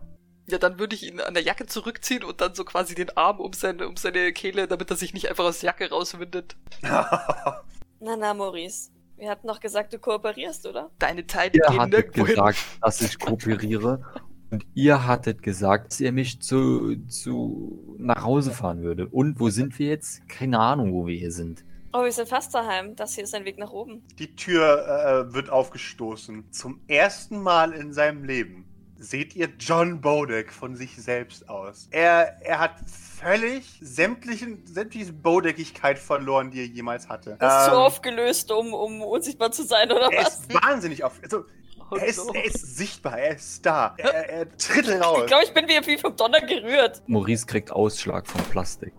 [0.49, 3.39] Ja, dann würde ich ihn an der Jacke zurückziehen und dann so quasi den Arm
[3.39, 6.55] um seine, um seine Kehle, damit er sich nicht einfach aus der Jacke rauswindet.
[6.81, 8.89] Na, na, Maurice.
[9.17, 10.89] Wir hatten noch gesagt, du kooperierst, oder?
[10.97, 12.11] Deine Teile Ihr gehen hin.
[12.11, 14.03] gesagt, dass ich kooperiere.
[14.51, 19.07] Und ihr hattet gesagt, dass ihr mich zu, zu nach Hause fahren würde.
[19.07, 20.27] Und wo sind wir jetzt?
[20.27, 21.63] Keine Ahnung, wo wir hier sind.
[21.93, 22.95] Oh, wir sind fast daheim.
[22.95, 24.03] Das hier ist ein Weg nach oben.
[24.19, 26.51] Die Tür äh, wird aufgestoßen.
[26.51, 28.65] Zum ersten Mal in seinem Leben
[28.97, 31.87] seht ihr John Bodek von sich selbst aus.
[31.91, 37.35] Er, er hat völlig sämtlichen, sämtliche Bodeckigkeit verloren, die er jemals hatte.
[37.39, 40.39] Das ist zu Ähm, aufgelöst, um, um unsichtbar zu sein, oder Er was?
[40.41, 41.19] ist wahnsinnig auf.
[41.23, 41.45] Also,
[41.91, 42.33] Oh, er, ist, no.
[42.33, 43.93] er ist sichtbar, er ist da.
[43.97, 45.27] Er, er tritt Ich raus.
[45.27, 47.01] glaube, ich bin wie, wie vom Donner gerührt.
[47.07, 48.93] Maurice kriegt Ausschlag von Plastik.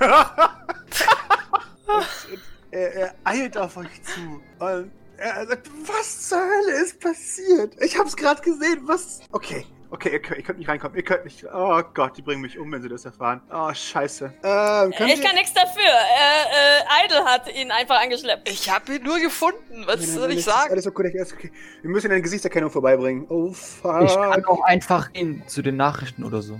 [2.70, 4.40] er, er eilt auf euch zu.
[4.58, 7.74] Und er sagt, was zur Hölle ist passiert?
[7.82, 9.20] Ich hab's gerade gesehen, was...
[9.32, 10.96] Okay, okay, ihr könnt, ihr könnt nicht reinkommen.
[10.96, 11.44] Ihr könnt nicht...
[11.52, 13.40] Oh Gott, die bringen mich um, wenn sie das erfahren.
[13.52, 14.32] Oh, scheiße.
[14.42, 15.82] Ähm, können Ich kann nichts dafür.
[15.82, 18.48] Äh, äh, Idle hat ihn einfach angeschleppt.
[18.48, 19.84] Ich habe ihn nur gefunden.
[19.86, 20.70] Was Nein, nein, soll ich sagen?
[20.70, 21.52] Alles okay, alles okay.
[21.82, 23.26] Wir müssen eine Gesichtserkennung vorbeibringen.
[23.28, 24.02] Oh, fuck.
[24.04, 26.58] Ich kann auch einfach gehen zu den Nachrichten oder so.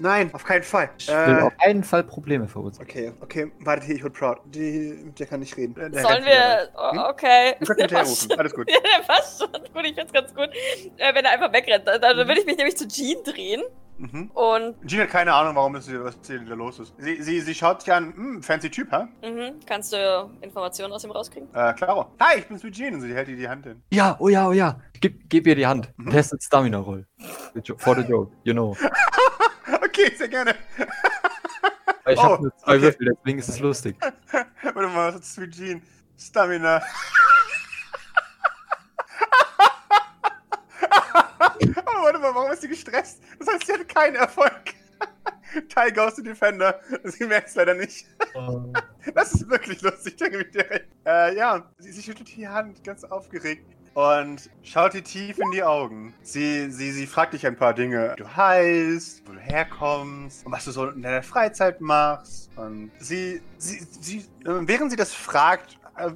[0.00, 0.90] Nein, auf keinen Fall.
[0.98, 2.86] Ich will Äh, auf keinen Fall Probleme verursachen.
[2.88, 3.52] okay, okay.
[3.60, 4.38] Wartet hier, ich hol Proud.
[4.46, 5.74] Die, mit der kann nicht reden.
[5.74, 6.68] Der- der Sollen wir.
[6.76, 6.98] Oh, Hm?
[7.10, 7.54] okay.
[7.60, 8.32] Du kannst hinterher rufen.
[8.38, 8.70] Alles gut.
[8.70, 9.50] Ja, der passt schon.
[9.52, 10.48] Gut, ich find's ganz gut.
[10.96, 11.86] Äh, wenn er einfach wegrennt.
[11.86, 13.62] Dann, dann würde ich mich nämlich zu Jean drehen
[13.98, 14.30] Mhm.
[14.32, 14.76] und.
[14.86, 16.94] Jean hat keine Ahnung, warum es hier, was hier da los ist.
[16.96, 19.04] Sie, sie, sie schaut sich an, hm, fancy Typ, hä?
[19.28, 21.48] Mhm, kannst du Informationen aus ihm rauskriegen?
[21.54, 22.06] Äh, Claro.
[22.18, 22.94] Hi, ich bin's mit Jean.
[22.94, 23.82] Und sie hält ihr die Hand hin.
[23.92, 24.80] Ja, oh ja, oh ja.
[25.02, 25.92] Gib, gib ihr die Hand.
[25.98, 26.10] Mhm.
[26.12, 27.06] Testet Stamina Roll.
[27.52, 28.74] The jo- For the joke, you know.
[30.00, 30.54] Okay, sehr gerne.
[32.06, 32.82] Ich Oh, habe nur zwei okay.
[32.82, 33.96] Würfel, deswegen ist es lustig.
[34.62, 35.82] Warte mal, was ist Sweet Jean?
[36.18, 36.82] Stamina.
[40.82, 43.20] oh, warte mal, warum ist sie gestresst?
[43.38, 44.74] Das heißt, sie hat keinen Erfolg.
[45.68, 46.80] Tiger aus dem Defender.
[47.04, 48.06] Sie merkt es leider nicht.
[49.14, 50.86] Das ist wirklich lustig, da gebe ich dir recht.
[51.04, 53.66] Äh, ja, sie, sie schüttelt die Hand, ganz aufgeregt.
[53.94, 56.14] Und schaut dir tief in die Augen.
[56.22, 58.14] Sie, sie, sie fragt dich ein paar Dinge.
[58.16, 62.50] Du heißt, wo du herkommst und was du so in deiner Freizeit machst.
[62.56, 66.12] Und sie, sie, sie, äh, während sie das fragt, äh,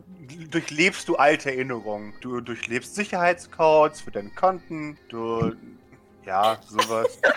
[0.51, 2.15] durchlebst du alte Erinnerungen.
[2.21, 4.97] Du durchlebst Sicherheitscodes für deine Konten.
[5.09, 5.53] Du,
[6.25, 7.19] ja, sowas.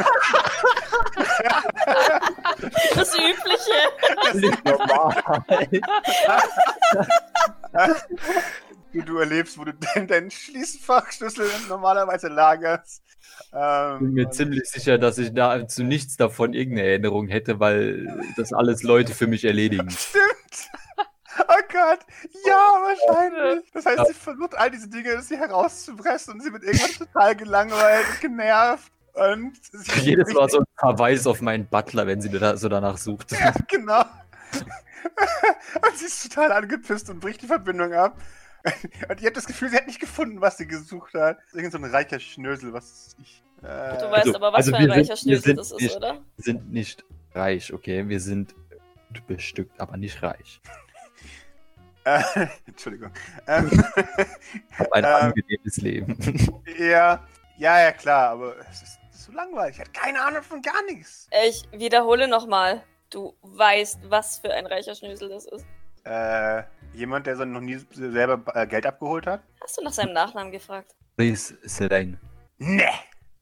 [2.95, 4.39] Das Übliche.
[4.47, 5.13] Nicht normal.
[8.99, 13.03] Du, du erlebst, wo du deinen, deinen Schließfachschlüssel normalerweise lagerst.
[13.53, 17.27] Ähm, Ich bin mir und- ziemlich sicher, dass ich da zu nichts davon irgendeine Erinnerung
[17.27, 19.89] hätte, weil das alles Leute für mich erledigen.
[19.91, 20.69] Stimmt.
[21.39, 21.99] Oh Gott.
[22.47, 23.69] Ja, wahrscheinlich.
[23.71, 28.05] Das heißt, sie versucht all diese Dinge sie herauszupressen und sie wird irgendwann total gelangweilt
[28.11, 28.91] und genervt.
[29.13, 29.53] Und
[30.01, 33.31] Jedes Mal so ein Verweis auf meinen Butler, wenn sie da so danach sucht.
[33.33, 34.01] Ja, genau.
[34.01, 38.17] und sie ist total angepisst und bricht die Verbindung ab.
[39.09, 41.37] Und ihr habt das Gefühl, sie hat nicht gefunden, was sie gesucht hat.
[41.53, 43.43] Irgend so ein reicher Schnösel, was ich.
[43.61, 45.81] Äh, Du weißt Also- aber, was also für ein reicher sind- Schnösel sind das ist,
[45.81, 46.13] nicht- oder?
[46.35, 48.07] Wir sind nicht reich, okay?
[48.07, 48.55] Wir sind
[49.27, 50.61] bestückt, aber nicht reich.
[52.03, 52.21] äh,
[52.65, 53.11] Entschuldigung.
[53.47, 55.11] Ähm, Ich habe ein Ähm.
[55.11, 56.17] angenehmes Leben.
[56.77, 57.23] ja,
[57.57, 59.75] ja, ja, klar, aber es ist so langweilig.
[59.75, 61.27] Ich hatte keine Ahnung von gar nichts.
[61.47, 62.83] Ich wiederhole nochmal.
[63.09, 65.65] Du weißt, was für ein reicher Schnösel das ist.
[66.03, 69.41] Äh, jemand, der so noch nie selber äh, Geld abgeholt hat?
[69.61, 70.95] Hast du nach seinem Nachnamen gefragt?
[71.15, 72.19] Please, Selene.
[72.57, 72.83] Nee.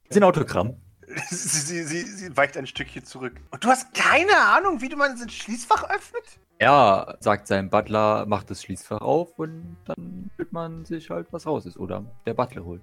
[0.10, 0.76] Ist ein Autogramm?
[1.30, 3.40] Sie, sie, sie, sie weicht ein Stückchen zurück.
[3.52, 6.40] Und du hast keine Ahnung, wie du man ein Schließfach öffnet?
[6.60, 11.46] Ja, sagt sein Butler, macht das Schließfach auf und dann holt man sich halt was
[11.46, 11.78] raus ist.
[11.78, 12.82] Oder der Butler holt.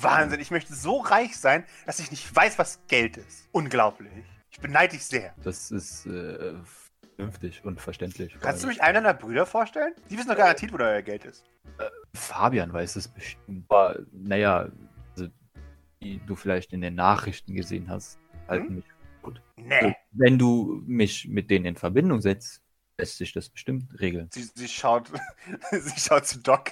[0.00, 3.48] Wahnsinn, ich möchte so reich sein, dass ich nicht weiß, was Geld ist.
[3.50, 4.12] Unglaublich.
[4.50, 5.34] Ich beneide dich sehr.
[5.42, 6.54] Das ist äh,
[7.22, 8.36] vernünftig und verständlich.
[8.40, 9.92] Kannst du mich einen deiner Brüder vorstellen?
[10.08, 11.44] Die wissen doch garantiert, wo da euer Geld ist.
[12.14, 13.64] Fabian weiß es bestimmt.
[13.68, 14.68] Aber naja,
[15.16, 15.28] also,
[16.00, 18.74] wie du vielleicht in den Nachrichten gesehen hast, halten Hm?
[18.76, 18.84] mich.
[19.56, 19.94] Nee.
[20.12, 22.62] Wenn du mich mit denen in Verbindung setzt,
[22.98, 24.28] lässt sich das bestimmt regeln.
[24.32, 25.10] Sie, sie schaut,
[25.72, 26.70] sie schaut zu Doc.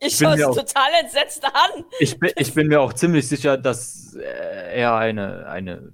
[0.00, 1.84] Ich bin schaue mir es auch- total entsetzt an.
[2.00, 5.92] Ich bin, ich bin mir auch ziemlich sicher, dass äh, er eine, eine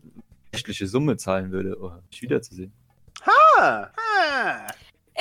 [0.54, 2.72] rechtliche Summe zahlen würde, um mich wiederzusehen.
[3.60, 4.66] Ah, ah.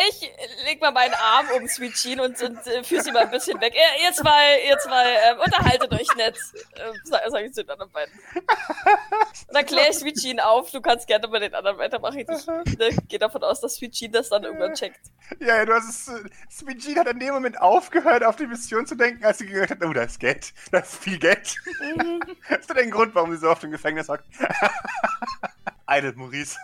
[0.07, 0.31] Ich
[0.63, 3.59] leg mal meinen Arm um Sweet Jean und, und äh, führe sie mal ein bisschen
[3.59, 3.73] weg.
[3.75, 6.37] Ihr, ihr zwei, ihr zwei, ähm, unterhaltet euch nett,
[6.75, 8.13] äh, sag, sag ich zu den anderen beiden.
[8.13, 10.71] Und dann kläre ich Sweet Jean auf.
[10.71, 12.19] Du kannst gerne bei den anderen weitermachen.
[12.19, 15.01] Ich ne, gehe davon aus, dass Sweet Jean das dann irgendwann checkt.
[15.41, 16.07] Ja, ja, du hast es.
[16.07, 19.47] äh, Sweet Jean hat in dem Moment aufgehört, auf die Mission zu denken, als sie
[19.47, 20.53] gehört hat, oh, da ist Geld.
[20.71, 21.57] Da ist viel Geld.
[22.47, 24.23] das ist der Grund, warum sie so oft im Gefängnis hockt.
[25.89, 26.57] Idle Maurice.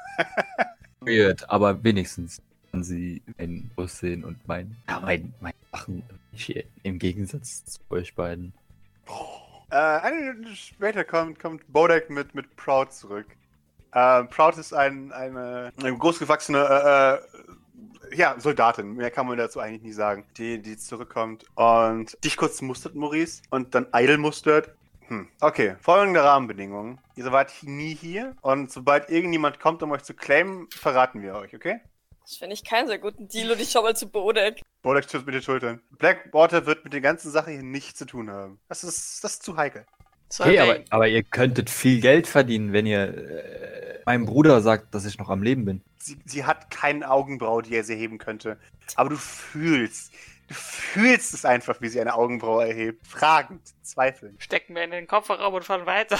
[1.06, 2.42] Weird, aber wenigstens
[2.72, 6.04] kann sie mein Aussehen und mein, ja, mein, mein Sachen
[6.84, 8.54] im Gegensatz zu euch beiden.
[9.72, 13.28] Äh, eine Minute später kommt, kommt Bodek mit, mit Proud zurück.
[13.94, 17.14] Äh, Proud ist ein, eine, eine großgewachsene äh,
[18.14, 22.38] äh, ja, Soldatin, mehr kann man dazu eigentlich nicht sagen, die, die zurückkommt und dich
[22.38, 24.76] kurz mustert, Maurice, und dann Idle mustert.
[25.08, 25.28] Hm.
[25.40, 27.00] Okay, folgende Rahmenbedingungen.
[27.16, 31.54] Ihr seid nie hier und sobald irgendjemand kommt, um euch zu claimen, verraten wir euch,
[31.56, 31.80] okay?
[32.24, 34.62] Das finde ich keinen sehr guten Deal und ich schau mal zu Bodek.
[34.82, 35.82] Bodek schützt mit den Schultern.
[35.92, 38.60] Blackwater wird mit der ganzen Sache hier nichts zu tun haben.
[38.68, 39.86] Das ist, das ist zu heikel.
[40.40, 45.06] Okay, aber, aber ihr könntet viel Geld verdienen, wenn ihr äh, meinem Bruder sagt, dass
[45.06, 45.84] ich noch am Leben bin.
[46.00, 48.58] sie, sie hat keine Augenbraue, die er sie heben könnte.
[48.96, 50.12] Aber du fühlst,
[50.48, 53.06] du fühlst es einfach, wie sie eine Augenbraue erhebt.
[53.08, 54.42] Fragend, zweifelnd.
[54.42, 56.18] Stecken wir in den Kofferraum und fahren weiter.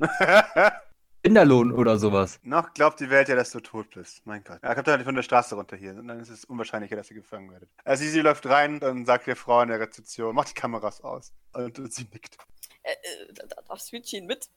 [1.24, 2.38] Kinderlohn oder sowas.
[2.42, 4.24] Noch glaubt die Welt ja, dass du tot bist.
[4.24, 4.58] Mein Gott.
[4.62, 5.90] Er kommt halt von der Straße runter hier.
[5.90, 7.68] Und dann ist es unwahrscheinlicher, dass ihr gefangen werdet.
[7.84, 11.32] Also sie, läuft rein, dann sagt die Frau in der Rezeption, mach die Kameras aus.
[11.52, 12.38] Und, und sie nickt.
[12.82, 14.48] Äh, äh, da da darf Jean mit.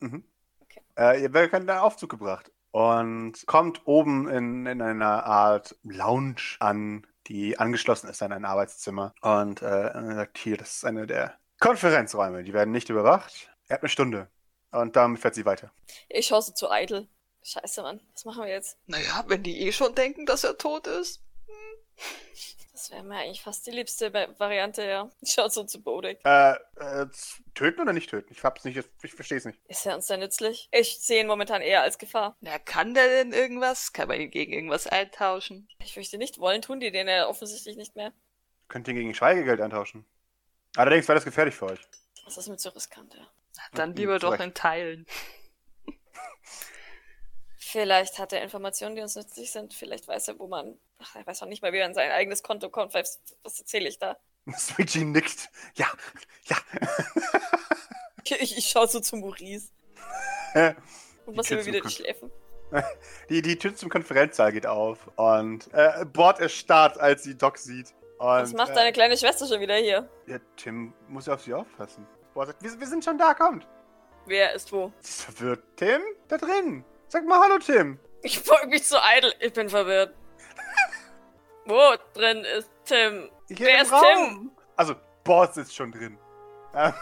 [0.00, 0.24] Mhm.
[0.60, 0.80] Okay.
[0.96, 6.56] Äh, ihr werdet in den Aufzug gebracht und kommt oben in, in einer Art Lounge
[6.60, 9.14] an, die angeschlossen ist an ein Arbeitszimmer.
[9.22, 12.44] Und äh, sagt, hier, das ist eine der Konferenzräume.
[12.44, 13.48] Die werden nicht überwacht.
[13.68, 14.28] Er hat eine Stunde.
[14.72, 15.72] Und damit fährt sie weiter.
[16.10, 17.08] Ich schaue so zu Idle.
[17.42, 18.02] Scheiße, Mann.
[18.12, 18.76] Was machen wir jetzt?
[18.84, 21.22] Naja, wenn die eh schon denken, dass er tot ist.
[22.86, 25.10] Das wäre mir eigentlich fast die liebste Va- Variante, ja.
[25.20, 26.20] Ich schaue so zu Bodek.
[26.24, 27.06] Äh, äh,
[27.54, 28.32] töten oder nicht töten?
[28.32, 29.58] Ich hab's nicht, ich verstehe es nicht.
[29.66, 30.68] Ist er uns da nützlich?
[30.70, 32.36] Ich sehe ihn momentan eher als Gefahr.
[32.40, 33.92] Na, kann der denn irgendwas?
[33.92, 35.68] Kann man ihn gegen irgendwas eintauschen?
[35.82, 36.38] Ich fürchte nicht.
[36.38, 38.12] Wollen tun die den ja offensichtlich nicht mehr.
[38.68, 40.06] Könnt ihr ihn gegen Schweigegeld eintauschen.
[40.76, 41.80] Allerdings wäre das gefährlich für euch.
[42.24, 43.26] Das ist mir zu riskant, ja.
[43.56, 45.06] Na, Dann Mhm, lieber doch in Teilen.
[47.76, 49.74] Vielleicht hat er Informationen, die uns nützlich sind.
[49.74, 50.78] Vielleicht weiß er, wo man.
[50.98, 52.94] Ach, er weiß auch nicht mal, wie er in sein eigenes Konto kommt.
[52.94, 54.16] Was, was erzähle ich da?
[54.56, 55.50] Switchy nickt.
[55.74, 55.86] Ja,
[56.44, 56.56] ja.
[58.24, 59.68] Ich, ich schaue so zu Maurice.
[61.26, 62.32] Und mir zum wieder die Schläfen.
[63.28, 67.94] Die, die Tür zum Konferenzsaal geht auf und äh, Bord erstarrt, als sie Doc sieht.
[68.18, 70.08] Und, Was macht äh, deine kleine Schwester schon wieder hier?
[70.26, 72.04] Ja, Tim muss ja auf sie aufpassen.
[72.34, 73.68] Bord sagt, wir, wir sind schon da, kommt.
[74.24, 74.92] Wer ist wo?
[74.98, 75.62] Sie ist verwirrt.
[75.76, 76.84] Tim, da drin.
[77.08, 77.98] Sag mal Hallo, Tim.
[78.22, 79.32] Ich folge mich zu Idle.
[79.40, 80.14] Ich bin verwirrt.
[81.64, 83.30] wo drin ist Tim?
[83.48, 84.50] Hier Wer im ist Raum.
[84.76, 86.18] Also, Bord sitzt schon drin.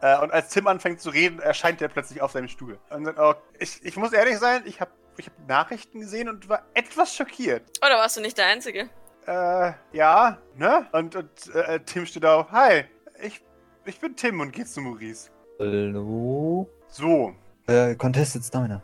[0.00, 2.78] Äh, und als Tim anfängt zu reden, erscheint er plötzlich auf seinem Stuhl.
[2.90, 6.46] Und sagt, oh, ich, ich muss ehrlich sein, ich habe ich hab Nachrichten gesehen und
[6.46, 7.62] war etwas schockiert.
[7.80, 8.90] Oder warst du nicht der Einzige?
[9.26, 10.86] Äh, ja, ne?
[10.92, 12.50] Und, und äh, Tim steht auf.
[12.50, 12.84] Hi,
[13.22, 13.42] ich,
[13.86, 15.30] ich bin Tim und geht zu Maurice.
[15.58, 16.68] Hallo?
[16.88, 17.34] So,
[17.66, 18.82] Äh, Contested Stamina.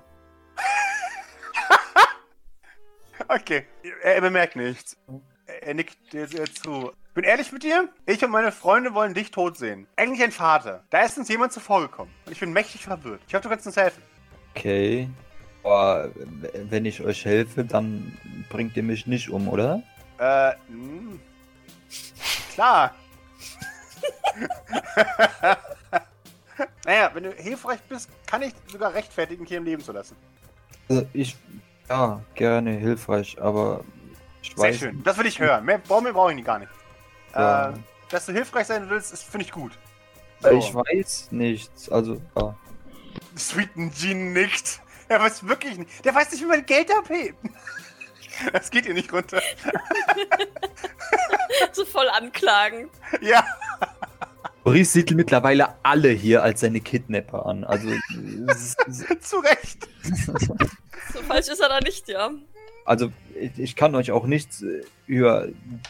[3.28, 3.66] okay.
[4.02, 4.96] Er, er bemerkt nichts.
[5.46, 6.92] Er, nickt dir sehr zu.
[7.12, 7.88] Bin ehrlich mit dir?
[8.06, 9.86] Ich und meine Freunde wollen dich tot sehen.
[9.96, 10.84] Eigentlich ein Vater.
[10.90, 12.12] Da ist uns jemand zuvorgekommen.
[12.24, 13.20] Und ich bin mächtig verwirrt.
[13.28, 14.02] Ich hoffe, du kannst uns helfen.
[14.54, 15.08] Okay.
[15.62, 16.10] Aber
[16.54, 18.16] wenn ich euch helfe, dann
[18.48, 19.82] bringt ihr mich nicht um, oder?
[20.18, 21.18] Äh, mh.
[22.54, 22.94] Klar.
[26.90, 30.16] naja, wenn du hilfreich bist, kann ich sogar rechtfertigen, hier im Leben zu lassen.
[30.88, 31.36] Also ich,
[31.88, 33.84] ja, gerne hilfreich, aber
[34.42, 35.00] ich Sehr weiß schön.
[35.04, 35.64] Das will ich hören.
[35.64, 36.72] Mehr brauche mehr brauche ich gar nicht.
[37.32, 37.70] Ja.
[37.70, 37.74] Äh,
[38.08, 39.78] dass du hilfreich sein willst, ist finde ich gut.
[40.42, 41.88] Äh, Ich weiß nichts.
[41.92, 42.56] Also, ja.
[43.38, 44.80] Sweeten Jean nickt.
[45.08, 46.04] Er weiß wirklich nicht.
[46.04, 47.38] Der weiß nicht, wie man Geld abhebt.
[48.52, 49.42] Das geht ihr nicht runter.
[51.72, 52.90] so voll anklagend.
[53.20, 53.44] Ja.
[54.64, 57.64] Maurice sieht mittlerweile alle hier als seine Kidnapper an.
[57.64, 57.88] Also,
[59.20, 59.88] Zu Recht.
[61.12, 62.30] So falsch ist er da nicht, ja.
[62.84, 65.48] also ich, ich kann euch auch nichts äh, über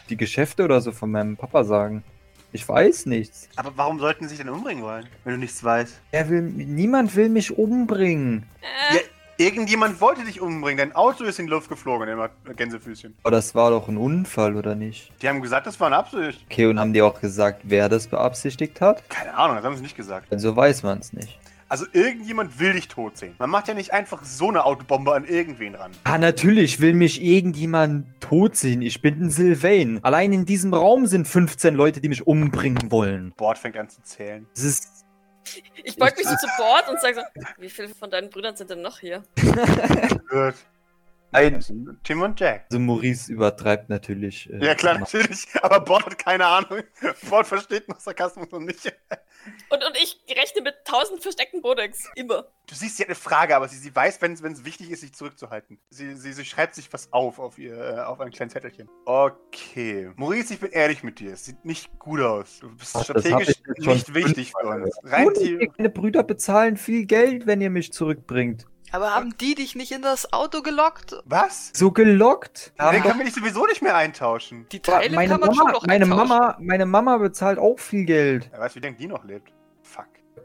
[0.08, 2.04] die Geschäfte oder so von meinem Papa sagen.
[2.52, 3.48] Ich weiß nichts.
[3.56, 6.00] Aber warum sollten sie sich denn umbringen wollen, wenn du nichts weißt?
[6.10, 8.46] Er will, niemand will mich umbringen.
[8.60, 9.00] Äh, Ja,
[9.40, 10.78] irgendjemand wollte dich umbringen.
[10.78, 13.16] Dein Auto ist in die Luft geflogen, immer Gänsefüßchen.
[13.22, 15.12] Aber das war doch ein Unfall, oder nicht?
[15.22, 16.44] Die haben gesagt, das war eine Absicht.
[16.50, 19.08] Okay, und haben die auch gesagt, wer das beabsichtigt hat?
[19.08, 20.30] Keine Ahnung, das haben sie nicht gesagt.
[20.30, 21.38] Also weiß man es nicht.
[21.70, 23.36] Also irgendjemand will dich tot sehen.
[23.38, 25.92] Man macht ja nicht einfach so eine Autobombe an irgendwen ran.
[26.02, 28.82] Ah, natürlich will mich irgendjemand tot sehen.
[28.82, 30.00] Ich bin ein Sylvain.
[30.02, 33.32] Allein in diesem Raum sind 15 Leute, die mich umbringen wollen.
[33.36, 34.46] Bord fängt an zu zählen.
[34.54, 34.99] Das ist.
[35.84, 38.70] Ich beug mich so zu Bord und sage so, wie viele von deinen Brüdern sind
[38.70, 39.22] denn noch hier?
[41.32, 42.64] Ein, Tim und Jack.
[42.70, 44.50] also Maurice übertreibt natürlich.
[44.52, 45.46] äh, Ja klar, natürlich.
[45.62, 46.82] Aber Bord hat keine Ahnung.
[47.28, 48.86] Bord versteht noch Sarkasmus und nicht.
[49.70, 52.08] Und, und ich rechne mit tausend versteckten Bodex.
[52.14, 52.46] Immer.
[52.66, 55.12] Du siehst, sie hat eine Frage, aber sie, sie weiß, wenn es wichtig ist, sich
[55.12, 55.78] zurückzuhalten.
[55.90, 58.88] Sie, sie, sie schreibt sich was auf auf, ihr, äh, auf ein kleines Zettelchen.
[59.04, 60.10] Okay.
[60.16, 61.32] Maurice, ich bin ehrlich mit dir.
[61.32, 62.58] Es sieht nicht gut aus.
[62.60, 64.98] Du bist Ach, strategisch nicht wichtig für uns.
[65.04, 65.28] Rein
[65.78, 68.66] meine Brüder bezahlen viel Geld, wenn ihr mich zurückbringt.
[68.92, 71.16] Aber haben die dich nicht in das Auto gelockt?
[71.24, 71.70] Was?
[71.74, 72.72] So gelockt.
[72.78, 74.66] Den Haben können wir dich sowieso nicht mehr eintauschen.
[74.72, 76.28] Die Teile meine kann man schon Mama, noch meine eintauschen.
[76.28, 78.48] Mama, meine Mama bezahlt auch viel Geld.
[78.50, 79.52] Wer weiß, wie denkt die noch lebt.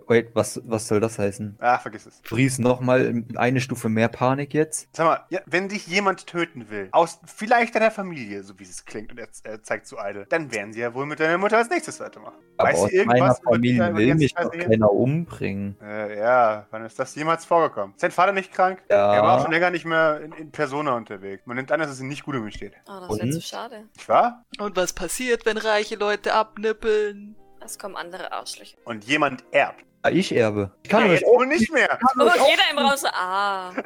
[0.08, 1.58] Wait, was, was soll das heißen?
[1.60, 2.22] Ah, vergiss es.
[2.24, 4.88] Fries nochmal eine Stufe mehr Panik jetzt?
[4.96, 8.86] Sag mal, ja, wenn dich jemand töten will, aus vielleicht deiner Familie, so wie es
[8.86, 11.58] klingt, und er äh, zeigt zu Idle, dann werden sie ja wohl mit deiner Mutter
[11.58, 12.38] als nächstes weitermachen.
[12.58, 15.76] Aber Weiß aus sie irgendwas meiner Familie über will mich doch keiner umbringen.
[15.82, 17.96] Äh, ja, wann ist das jemals vorgekommen?
[17.96, 18.84] Ist dein Vater nicht krank?
[18.90, 19.14] Ja.
[19.14, 21.46] Er war auch schon länger nicht mehr in, in Persona unterwegs.
[21.46, 22.74] Man nimmt an, dass es ihm nicht gut um ihn steht.
[22.88, 23.86] Oh, das wäre zu schade.
[23.96, 24.46] Nicht wahr?
[24.60, 27.36] Und was passiert, wenn reiche Leute abnippeln?
[27.64, 28.78] Es kommen andere Arschlöcher.
[28.86, 29.84] Und jemand erbt.
[30.06, 30.72] Ja, Ich erbe.
[30.84, 31.98] Ich kann ja, euch jetzt auch nicht mehr.
[32.20, 33.72] Oh, jeder im Raum so, ah.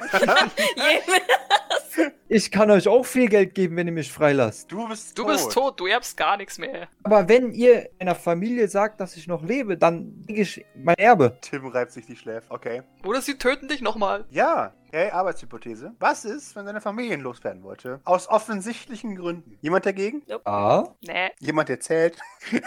[2.31, 4.71] Ich kann euch auch viel Geld geben, wenn ihr mich freilasst.
[4.71, 5.31] Du bist Du tot.
[5.31, 6.87] bist tot, du erbst gar nichts mehr.
[7.01, 11.39] Aber wenn ihr einer Familie sagt, dass ich noch lebe, dann kriege ich mein Erbe.
[11.41, 12.45] Tim reibt sich die Schläfe.
[12.51, 12.83] Okay.
[13.03, 14.25] Oder sie töten dich nochmal.
[14.29, 15.93] Ja, okay, Arbeitshypothese.
[15.99, 17.99] Was ist, wenn seine Familie loswerden wollte?
[18.03, 19.57] Aus offensichtlichen Gründen.
[19.61, 20.21] Jemand dagegen?
[20.27, 20.83] Ja.
[21.01, 21.29] Nee.
[21.39, 22.15] Jemand, der zählt?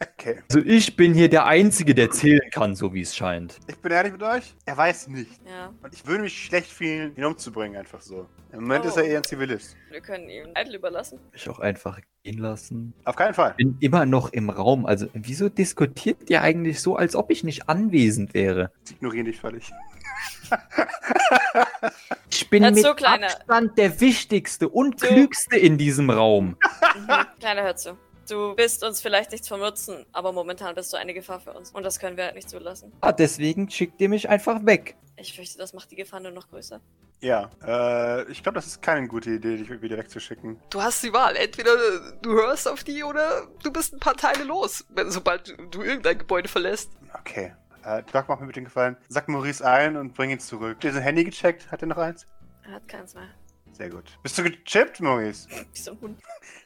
[0.00, 0.40] okay.
[0.50, 3.58] Also ich bin hier der Einzige, der zählen kann, so wie es scheint.
[3.66, 4.54] Ich bin ehrlich mit euch.
[4.64, 5.40] Er weiß nicht.
[5.46, 8.26] Ja, Und ich würde mich schlecht fühlen, ihn umzubringen, einfach so.
[8.50, 9.76] Im Moment ist er eher ein Zivilist.
[9.90, 11.18] wir können ihm Idle überlassen.
[11.32, 12.92] Ich auch einfach gehen lassen.
[13.04, 13.54] Auf keinen Fall.
[13.56, 14.86] Bin immer noch im Raum.
[14.86, 18.70] Also wieso diskutiert ihr eigentlich so, als ob ich nicht anwesend wäre?
[18.84, 19.70] Sie ignorieren dich völlig.
[22.30, 23.26] Ich bin mit Kleiner.
[23.26, 26.56] Abstand der wichtigste und Du- klügste in diesem Raum.
[26.96, 27.10] Mhm.
[27.40, 27.98] Kleiner, hör zu.
[28.28, 31.70] Du bist uns vielleicht nichts vom Nutzen, aber momentan bist du eine Gefahr für uns.
[31.70, 32.92] Und das können wir halt nicht zulassen.
[33.00, 34.96] Ah, deswegen schickt ihr mich einfach weg.
[35.16, 36.80] Ich fürchte, das macht die Gefahr nur noch größer.
[37.20, 40.60] Ja, äh, ich glaube, das ist keine gute Idee, dich wieder wegzuschicken.
[40.70, 41.34] Du hast die Wahl.
[41.36, 41.72] Entweder
[42.22, 46.18] du hörst auf die oder du bist ein paar Teile los, wenn, sobald du irgendein
[46.18, 46.92] Gebäude verlässt.
[47.18, 47.54] Okay.
[47.84, 48.96] Äh, Doc, mach mir bitte den Gefallen.
[49.08, 50.74] Sag Maurice ein und bring ihn zurück.
[50.74, 51.72] Habt ihr sein Handy gecheckt?
[51.72, 52.26] Hat er noch eins?
[52.64, 53.28] Er hat keins mehr.
[53.78, 54.18] Sehr gut.
[54.22, 55.48] Bist du gechippt, Maurice?
[55.72, 56.20] Wie so ein Hund.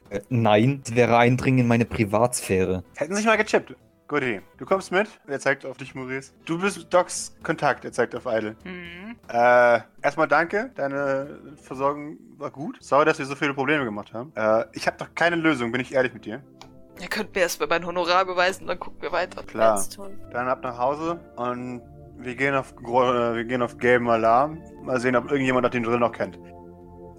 [0.09, 2.83] Äh, nein, es wäre Eindringen in meine Privatsphäre.
[2.97, 3.77] Hätten sich mal gechippt.
[4.09, 4.43] Gut, Idee.
[4.59, 5.09] Du kommst mit.
[5.27, 6.33] Er zeigt auf dich, Maurice.
[6.45, 7.85] Du bist Docs Kontakt.
[7.85, 8.57] Er zeigt auf Idle.
[8.65, 9.17] Hm.
[9.29, 10.71] Äh, erstmal danke.
[10.75, 12.79] Deine Versorgung war gut.
[12.81, 14.33] Sorry, dass wir so viele Probleme gemacht haben.
[14.35, 16.43] Äh, ich habe doch keine Lösung, bin ich ehrlich mit dir.
[17.01, 19.43] Ihr könnt mir erstmal mein Honorar beweisen, dann gucken wir weiter.
[19.45, 19.83] Klar.
[20.31, 21.81] Dann ab nach Hause und
[22.19, 24.59] wir gehen auf, äh, wir gehen auf gelben Alarm.
[24.83, 26.39] Mal sehen, ob irgendjemand den Drill noch kennt.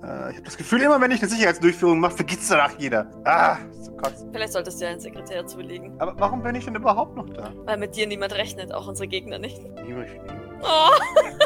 [0.03, 3.07] Äh, ich habe das Gefühl, immer wenn ich eine Sicherheitsdurchführung mache, vergisst danach jeder.
[3.25, 4.29] Ah, zu kotzen.
[4.31, 5.99] Vielleicht solltest du einen Sekretär zulegen.
[5.99, 7.51] Aber warum bin ich denn überhaupt noch da?
[7.65, 9.59] Weil mit dir niemand rechnet, auch unsere Gegner nicht.
[9.85, 10.09] Niemand.
[10.61, 10.89] Oh!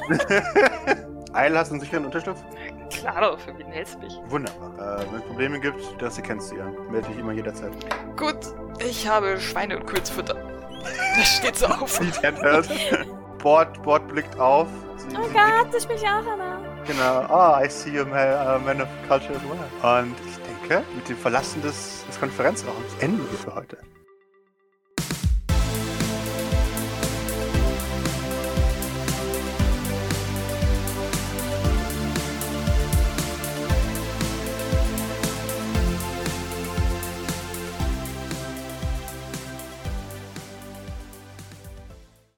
[1.33, 2.41] Eil, hast du einen sicheren Unterschlupf?
[2.89, 4.13] Klar doch, für wen hältst du mich?
[4.29, 4.99] Wunderbar.
[4.99, 6.65] Äh, wenn es Probleme gibt, das kennst du ja.
[6.89, 7.71] Melde dich immer jederzeit.
[8.15, 8.37] Gut,
[8.79, 10.35] ich habe Schweine und Kurzfutter.
[11.15, 11.91] Das steht so auf.
[11.91, 12.67] Sieht er das?
[13.43, 14.67] Bord, Bord blickt auf.
[14.95, 16.59] Sie, Oh sie Gott, ich bin ja auch Anna.
[16.87, 17.25] Genau.
[17.29, 20.01] Ah, I see you man, uh, man of culture as well.
[20.01, 23.77] Und ich denke, mit dem Verlassen des, des Konferenzraums enden wir für heute.